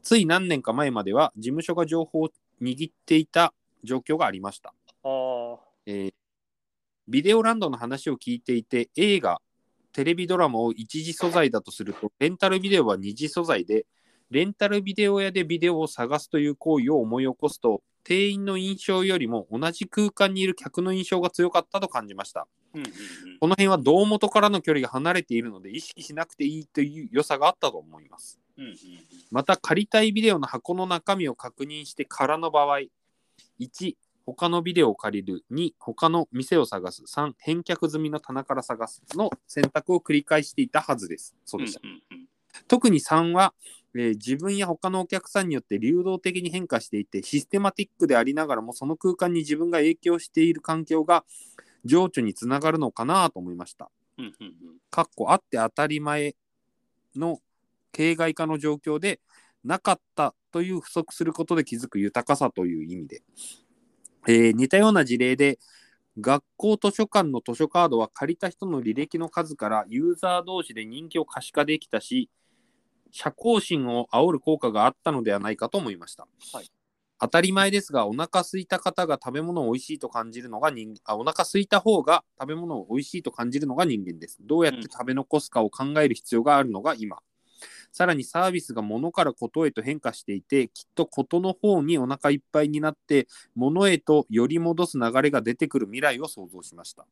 [0.01, 2.29] つい何年か前までは事務所が情報を
[2.59, 3.53] 握っていた
[3.83, 4.69] 状況がありました。
[4.69, 4.73] あ
[5.03, 5.59] あ。
[5.85, 6.20] えー
[7.11, 9.41] ビデオランドの話を聞いていて、映画、
[9.91, 13.85] テレビドラマを一次素材だとすると、レンタルビデオは二次素材で、
[14.29, 22.47] レンタルビデオ屋でビデオを探すという行為を思い起こすと、店員の印象よりも同じ空間にいる客の印象が強かったと感じました。
[22.73, 22.93] うんうんうん。
[23.41, 28.39] この辺は胴元からの距離が離れているので意識しなくていいという良さがあったと思います。
[28.57, 28.75] うんうん
[29.31, 32.79] また借りたいビデオの箱の中身を確認してからの場合、
[33.59, 33.95] 1、
[34.25, 41.35] 他のビデオを借りる、2、他の店を探す、3、返却済みの棚から探すの選択を繰り返していたはずです。
[41.45, 41.81] そうでした。
[41.83, 42.27] うんうんうん
[42.67, 43.53] 特に3は、
[43.95, 51.23] えー自分や他のお客さんによって流動的に変化していて、システマティックでありながらも、その空間に自分が影響している環境が
[51.85, 53.89] 情緒につながるのかなと思いました。
[54.17, 54.53] うんうんうん
[54.89, 56.35] かっこあって当たり前
[57.15, 57.39] の
[57.93, 59.21] 形骸化の状況で
[59.63, 63.23] なかったという不足することで気づく豊かさという意味で、
[64.27, 65.59] えー似たような事例で
[66.19, 72.29] 学校図書館の図書カードは借りた人の履歴の数からユーザー同士で人気を可視化できたし
[73.11, 76.71] 社交心を煽る効果があったのではないかと思いました、はい。
[77.19, 84.37] 当たり前ですがお腹空いた方が食べ物を美味しいと感じるのが人あお腹空いた方が食べ物を美味しいと感じるのが人間です。
[84.41, 87.19] どうやって食べ残すかを考える必要があるのが今、
[87.91, 97.05] さらにサービスが物からことへと変化していてきっとことの方にお腹いっぱいになって物へとより戻す流れが出てくる未来を想像しました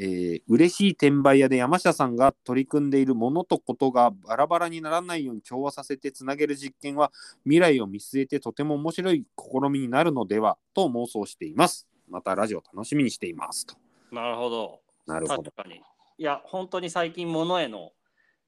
[0.00, 7.10] えー、嬉しい転売屋で山下さんが取り組んでいるものとことがバラバラにならないように調和させてつなげる実験は
[7.42, 11.88] 未来を見据えてとても面白い試みになるのではと妄想しています。
[12.08, 13.74] またラジオ楽しみにしていますと。
[14.12, 14.80] なるほど。
[15.06, 15.42] なるほど。
[15.42, 15.82] 確かに。
[16.18, 17.92] いや、本当に最近物への、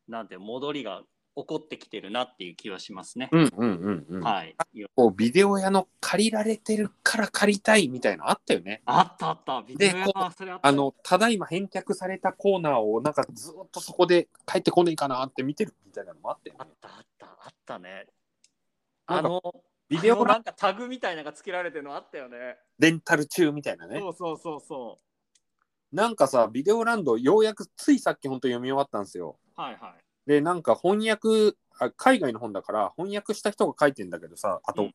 [0.09, 1.03] なんて、戻りが
[1.36, 3.28] 起こってきてるなっていう気はしますね。
[3.32, 4.22] うんうんうんうん。
[4.22, 4.56] はい。
[4.94, 8.82] こうビデオ屋の借りられてるから借りたいみたいなのあったよね。
[8.84, 9.62] あったあった。
[9.62, 16.58] ビデオ屋あったあのただいま返却されたコーナーをなんかずっとそこで帰ってこねえかなって見てるみたいなのもあったよね。
[16.60, 18.06] あったあったあったね。
[19.06, 19.42] あの、
[19.88, 22.58] ビデオなんかタグみたいなのがつけられてるのあったよね。
[22.78, 23.98] レンタル中みたいなね。
[23.98, 24.98] そうそうそうそ
[25.92, 29.36] なんかさ、ビデオランドようやくついさっき本当読み終わったんですよ。
[29.58, 29.60] う。
[29.60, 30.09] はいはい。
[30.26, 34.94] で、なんか翻訳あ、海外の本だから翻訳した人が書いてんだけどさ、あと、うん。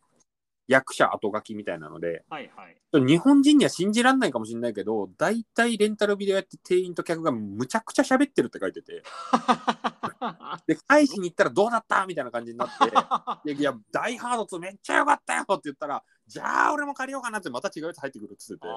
[0.67, 3.05] 役者後書きみたいなので、はいはい。
[3.05, 9.03] 日本人には信じられないかもしれないけど、大体レンタルビデオやって店員と客がむちゃくちゃ喋ってるって書いてて、
[10.65, 18.73] で、返しに行ったらどうだったみたいな感じになって、でいや、ダイハード2めっちゃ良かったよって言ったら、じゃあ俺も借りようかなってまた違うやつ入ってくるって言ってて、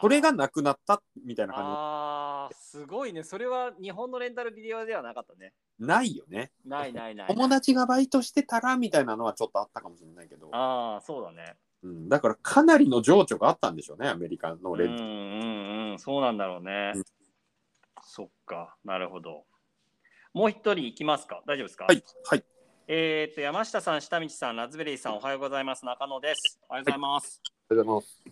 [0.00, 3.22] それがなくなったみたいな感あーすごいね。
[3.22, 5.52] それは日本のレンタルビデオではなかったね。
[5.78, 5.86] じ。
[5.86, 6.50] ないよね。
[6.64, 7.28] ないないない。
[7.28, 11.56] 友達がバイトしてたらみたいなのはちょっとあったかもしれないけど、ああ、そうだね。
[11.84, 15.08] うん、だからかなりの情緒があったんでしょうね、アメリカのレンタル。
[15.08, 16.92] うんうんうん、そうなんだろうね。
[16.96, 17.02] うん
[18.04, 19.44] そっか、なるほど。
[20.34, 21.40] もう一人いきますか？
[21.46, 21.84] 大丈夫ですか？
[21.84, 22.44] はい、はい。
[22.94, 25.82] えっと、山下さん、下道さん、ラズベリーさん、おはようございます。
[25.86, 26.60] 中野です。
[26.68, 27.40] おはようございます。
[27.70, 28.22] ありがとうございます。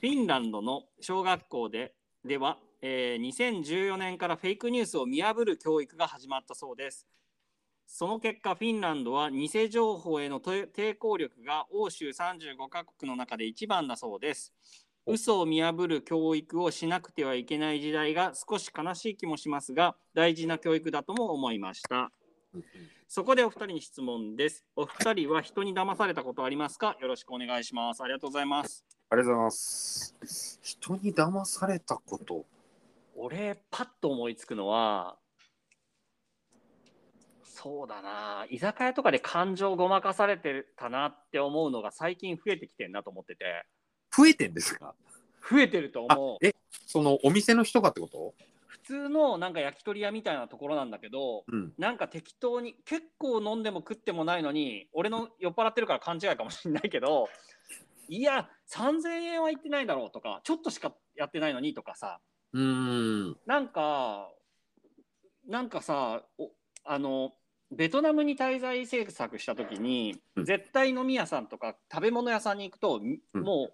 [0.00, 1.94] フィンランドの小学校で
[2.24, 7.06] では、えー2014年からフェイクニュースを見破る教育が始まったそうです。
[7.86, 14.52] その結果、フィンランドは偽情報へのと抵抗力が欧州35カ国の中で一番だそうです。
[15.06, 22.10] 嘘を見破る教育をしなくてはいけない時代が少し悲しい気もしますが、大事な教育だとも思いました。
[23.08, 24.64] そこでお二人に質問です。
[24.76, 26.96] お二人は人に騙されたことありますか？
[27.00, 28.02] よろしくお願いします。
[28.02, 28.84] ありがとうございます。
[29.08, 30.58] ありがとうございます。
[30.62, 32.44] 人に騙されたこと。
[33.16, 35.16] 俺パッと思いつくのは
[37.42, 43.66] そうだな居酒屋とかで感情ごまかされてたなって思うのが最近増えてきてんなと思ってて
[44.16, 44.94] 増えてんですか？
[45.50, 46.54] 増えてるとあ思うえ、
[46.86, 48.34] そのお店の人がってこと？
[48.38, 48.49] 普
[48.90, 51.72] 通のなんか焼き鳥屋みたいなところなんだけどうん。
[51.78, 57.28] なんか適当に結構飲んでも食ってもないのに俺の酔っ払ってるから勘違いかもしれないけど
[58.08, 62.20] いや3000円は行ってないだろうとかちょっとしかやってないのにとかさ
[62.52, 63.36] うーん。
[63.46, 64.30] なんか、
[65.46, 66.50] なんかさ、お
[66.84, 67.32] あの、
[67.70, 73.70] ベトナムに滞在政策したときに、うん絶対飲み屋さんとか食べ物屋さんに行くと、みうんも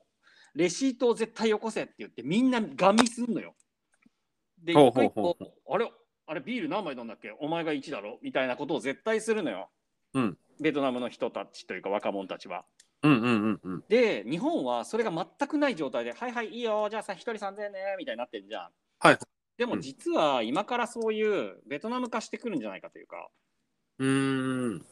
[0.54, 3.54] う、レシートを絶対よこせって言って、みんなガン見すんのよ。
[4.62, 5.36] で、一個一個、
[5.70, 5.90] あれ、
[6.26, 7.32] あれ、ビール何杯飲んだっけ？
[7.40, 8.18] お前が1だろ？
[8.22, 9.70] みたいなことを絶対するのよ。
[10.14, 12.64] うんベトナムの人たちというか若者たちは。
[13.02, 13.84] うんうんうんうん。
[13.90, 18.70] で、日本はそれが全くない状態で、はいはい、いいよ、じゃあさ、1人3000円ね、みたいになってんじゃん。
[18.98, 19.18] はい。
[19.58, 23.28] でも実は今からそういうベトナム化してくるんじゃないかというか、
[23.98, 24.86] うーん。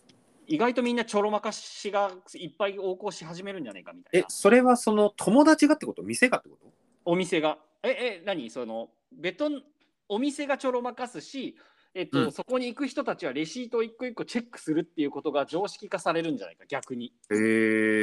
[0.46, 4.26] 意外とみんなちょろまかしがいっぱい横行し始めるんじゃないかみたいえな、。
[4.28, 6.02] それはその友達がってこと？
[6.02, 6.70] 店がってこと？
[7.06, 7.56] お店が。
[7.82, 8.50] え、え、何？
[8.50, 9.62] その、ベトン、
[10.08, 11.56] お店がちょろまかすし、
[11.94, 17.06] えっと、うんそこに行く人たちはレシートを一個一個チェックするっていうことが常識化されるんじゃないか、逆に。
[17.30, 17.36] へえ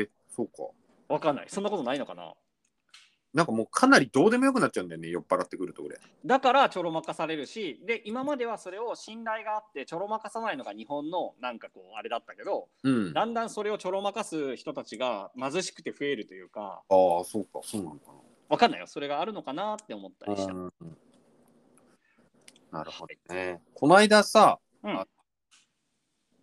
[0.03, 0.69] ー、そうか。
[1.09, 1.45] わかんない。
[1.49, 2.33] そんなことないのかな？
[3.33, 5.97] なんかもうかなりどうでもよくなっちゃうんだよね、酔っ払ってくると俺。
[6.25, 13.09] だからちょろまかされるし、で、今まではそれを信頼があってちょろまかさないのが日本のなんかこう、あれだったけど、うん。
[13.11, 18.11] あだんだんそれをちょろまかす人たちが貧しくて増えるというか、あー、そうか、そうなのか
[18.51, 18.87] わかんないよ。
[18.87, 20.35] それがあるのかなって思ったな。
[20.35, 20.53] りした。
[20.53, 20.73] うん
[22.71, 23.61] なるほどね。
[23.73, 25.05] この間さ、うんあ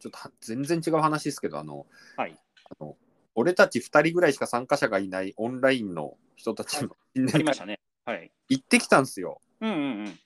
[0.01, 1.87] ちょっとは全然違う話ですけど、あの、
[2.17, 2.37] はい。
[2.71, 2.97] あの
[3.35, 7.81] 俺たち2人ぐらいしか参加者がいないオンラインの人たちの新ありましたね。
[8.05, 8.31] はい。
[8.49, 9.41] 行ってきたんですよ。
[9.61, 10.19] うんうんうん。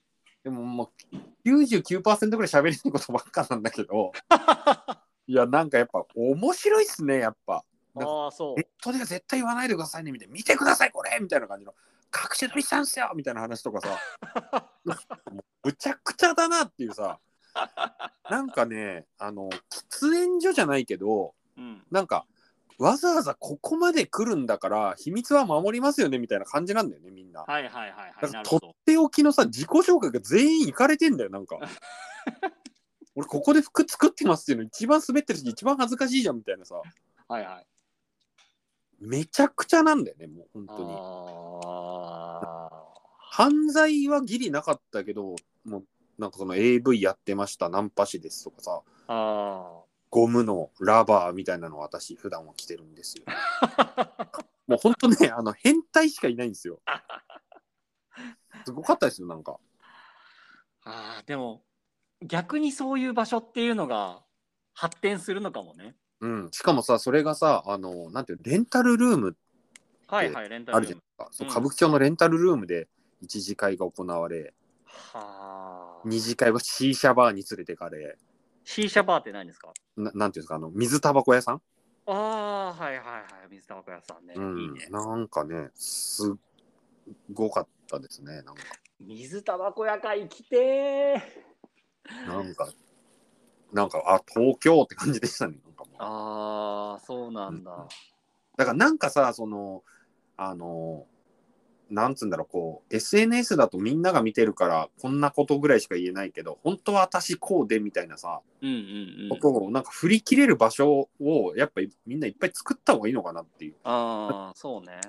[0.45, 1.17] でももう
[1.49, 4.13] 99%ぐらい喋れないことばっかなんだけど、
[5.27, 7.65] いや、なんかやっぱ面白いっすね、やっぱ。
[7.97, 8.67] ああ、そうネッ。
[8.83, 11.75] トでは絶対言わないでくださいねみたいな、見てください、これみたいな感じの、
[12.15, 13.99] 隠し撮りしたんすよみたいな話とかさ、
[15.65, 17.19] むちゃくちゃだなっていうさ、
[18.29, 21.85] なんかね、あの、喫煙所じゃないけど、うん。
[21.91, 22.27] なんか、
[22.79, 27.43] わざわざここまで来るんだから秘密は守りますよねみたいな感じなんだよねみんな。
[27.43, 28.15] はいはいはいはい。
[28.21, 28.61] だからとっ。
[28.85, 31.59] ておきのさ自己紹介が全員いかれてんだよなんか。
[33.15, 36.77] 俺ここで服作ってますっていうの一番滑ってるし一番恥ずかしいじゃんみたいなさ
[37.29, 37.67] はいはい。
[39.03, 40.97] めちゃくちゃなんだよねもう本当に。
[41.65, 42.71] あ
[43.31, 45.35] 犯罪はギリなかったけど
[45.65, 45.85] もう
[46.19, 48.83] なんかその AV やってましたナンパ師ですとかさ
[50.11, 53.25] ゴムのラバーみたいなのを私普段は着てるんですよ。
[54.69, 56.81] もう本当ねあの変態しかいないんですよ。
[58.65, 59.53] すごかったですよなんか。
[59.53, 59.57] ー
[60.85, 61.65] あーでも
[62.21, 64.23] 逆にそういう場所っていうのが
[64.75, 65.97] 発展するのかもね。
[66.23, 69.37] うん、しかもさそれがさあのなんていうのレンタルルーム
[70.07, 70.97] はいはい、レンタルあるじゃ。
[70.97, 72.89] ないですか、そううん歌舞伎町のレンタルルームで
[73.21, 74.55] 一次会が行われ
[74.87, 76.01] はあ。
[76.05, 78.17] 二次会はシーシャバーに連れてかれ
[78.65, 79.73] シーシャバーって何ですか？
[79.97, 81.63] ななんていうんですかあの水タバコ屋さん、
[82.07, 83.25] ああ、はいはいはい。
[83.51, 84.35] 水タバコ屋さんね。
[84.37, 84.87] うんいいね。
[84.91, 86.35] なんかねすっ
[87.33, 88.55] ごかったですねなんか
[89.01, 92.29] 水タバコ屋か行きてー。
[92.29, 92.69] なんか
[93.73, 95.55] なんかあ東京って感じでしたね
[95.99, 97.87] ああ、そうなんだ。
[98.57, 99.83] だからなんかさその
[100.37, 101.07] あの
[101.91, 109.29] なんつうんだろうこう SNS だとみんなが見てるからこんなことぐらいしか言えないけど本当は私こうでみたいなさ、うんうんうん。
[109.29, 115.01] ことをなんか振り切れる場所をやっぱりみんないっぱい作った方がいいのかなっていうああ、そうね。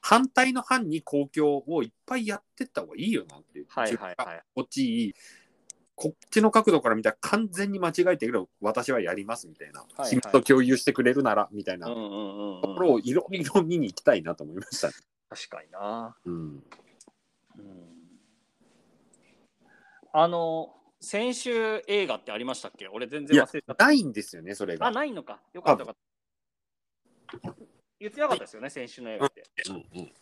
[0.00, 4.42] 反対の反に公共をいっぱいやってった方がいいよなっていう、はいはいはい。
[4.54, 5.14] こっちいい
[5.96, 12.74] こっちの角度から見たら完全に間違えてるけど私はやりますみたいな、はい秘密と共有してくれるならみたいなとこうん。
[12.76, 14.94] ろをいろいろ見に行きたいなと思いましたね。
[15.30, 16.16] 確かにな。
[16.24, 16.62] うん
[17.58, 17.86] うん。
[20.12, 22.88] あの、先週映画ってありましたっけ？
[22.88, 23.84] 俺全然忘れちゃった。
[23.86, 24.86] ないんですよね、それが。
[24.86, 25.40] あ、ないのか。
[25.54, 25.96] よかったよかっ
[27.42, 27.54] た。
[27.98, 29.42] 言ってなかったですよね、先週の映画って。
[29.70, 30.12] うんうん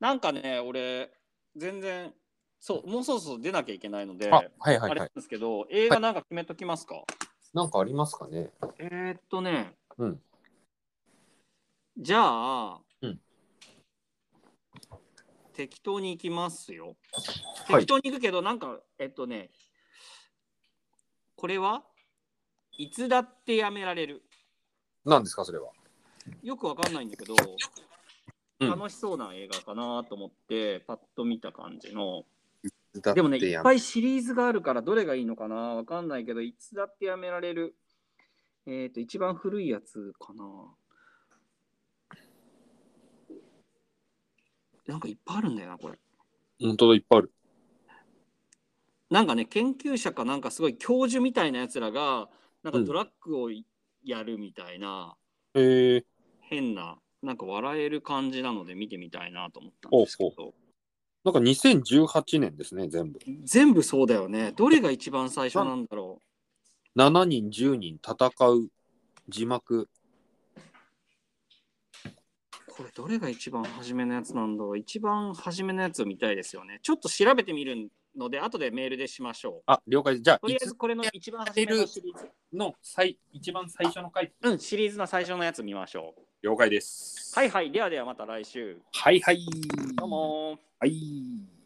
[0.00, 1.12] なんかね、俺、
[1.54, 2.12] 全然、
[2.60, 4.94] そう、もうそろそろ出なきゃいけないので、あ、はいはあいはい。
[4.94, 7.02] れなんですけど、映画なんか決めときますか、
[7.54, 8.50] なんかありますかね？
[8.78, 10.20] えー、っとね、うん
[11.96, 13.20] じゃあ、うん
[15.54, 16.96] 適当に行きますよ。
[17.66, 19.50] はい適当に行くけど、なんか、えっとね、
[21.36, 21.82] これは？
[22.76, 24.22] いつだってやめられる。
[25.04, 25.70] 何ですか、それは？
[26.42, 27.34] よくわかんないんだけど、
[28.60, 32.24] うん楽しそうな映画かなと思って、パッと見た感じの。
[32.96, 35.76] だでもね、いっぱいシリーズがあるから、どれがいいのかな？
[35.76, 37.76] わかんないけど、いつだってやめられる？
[38.66, 40.44] えっ、と、一番古いやつかな。
[44.86, 45.98] なんかいっぱいあるんだよな、これ。
[46.60, 47.32] 本当だ、いっぱいある。
[49.08, 52.28] なんかね、研究者かなんかすごい教授みたいなやつらが、
[52.62, 53.50] なんかうんドラッグを
[54.04, 55.16] やるみたいな、
[55.54, 56.04] へえ
[56.40, 60.54] 変な、なんか笑える感じなので見てみたいなと思ったんですけほうど。
[61.22, 63.18] なんか2018年ですね、全部。
[63.44, 64.52] 全部そうだよね。
[64.52, 66.18] どれが一番最初なんだろ
[66.96, 68.68] 7人、10人戦う
[69.28, 69.80] 字幕。
[69.82, 69.88] う。
[72.68, 74.78] これどれが一番初めのやつなんだろう。
[74.78, 76.80] 一番初めのやつを見たいですよね。
[76.82, 80.22] ちょっと調べてみるので、後でメールでしましょあ、了解です。
[80.22, 80.40] じゃう。
[80.40, 82.30] とあ、いつりあえずこれの一番初めのシリーズ。
[82.52, 84.32] の最一番最初の回。
[84.42, 86.20] うん、シリーズの最初のやつ見ましょう。
[86.42, 87.32] 了解です。
[87.34, 87.70] はいはい。
[87.70, 88.78] ではではまた来週。
[88.92, 89.44] はいはい。
[89.96, 90.58] どうもー。
[90.80, 91.59] はい。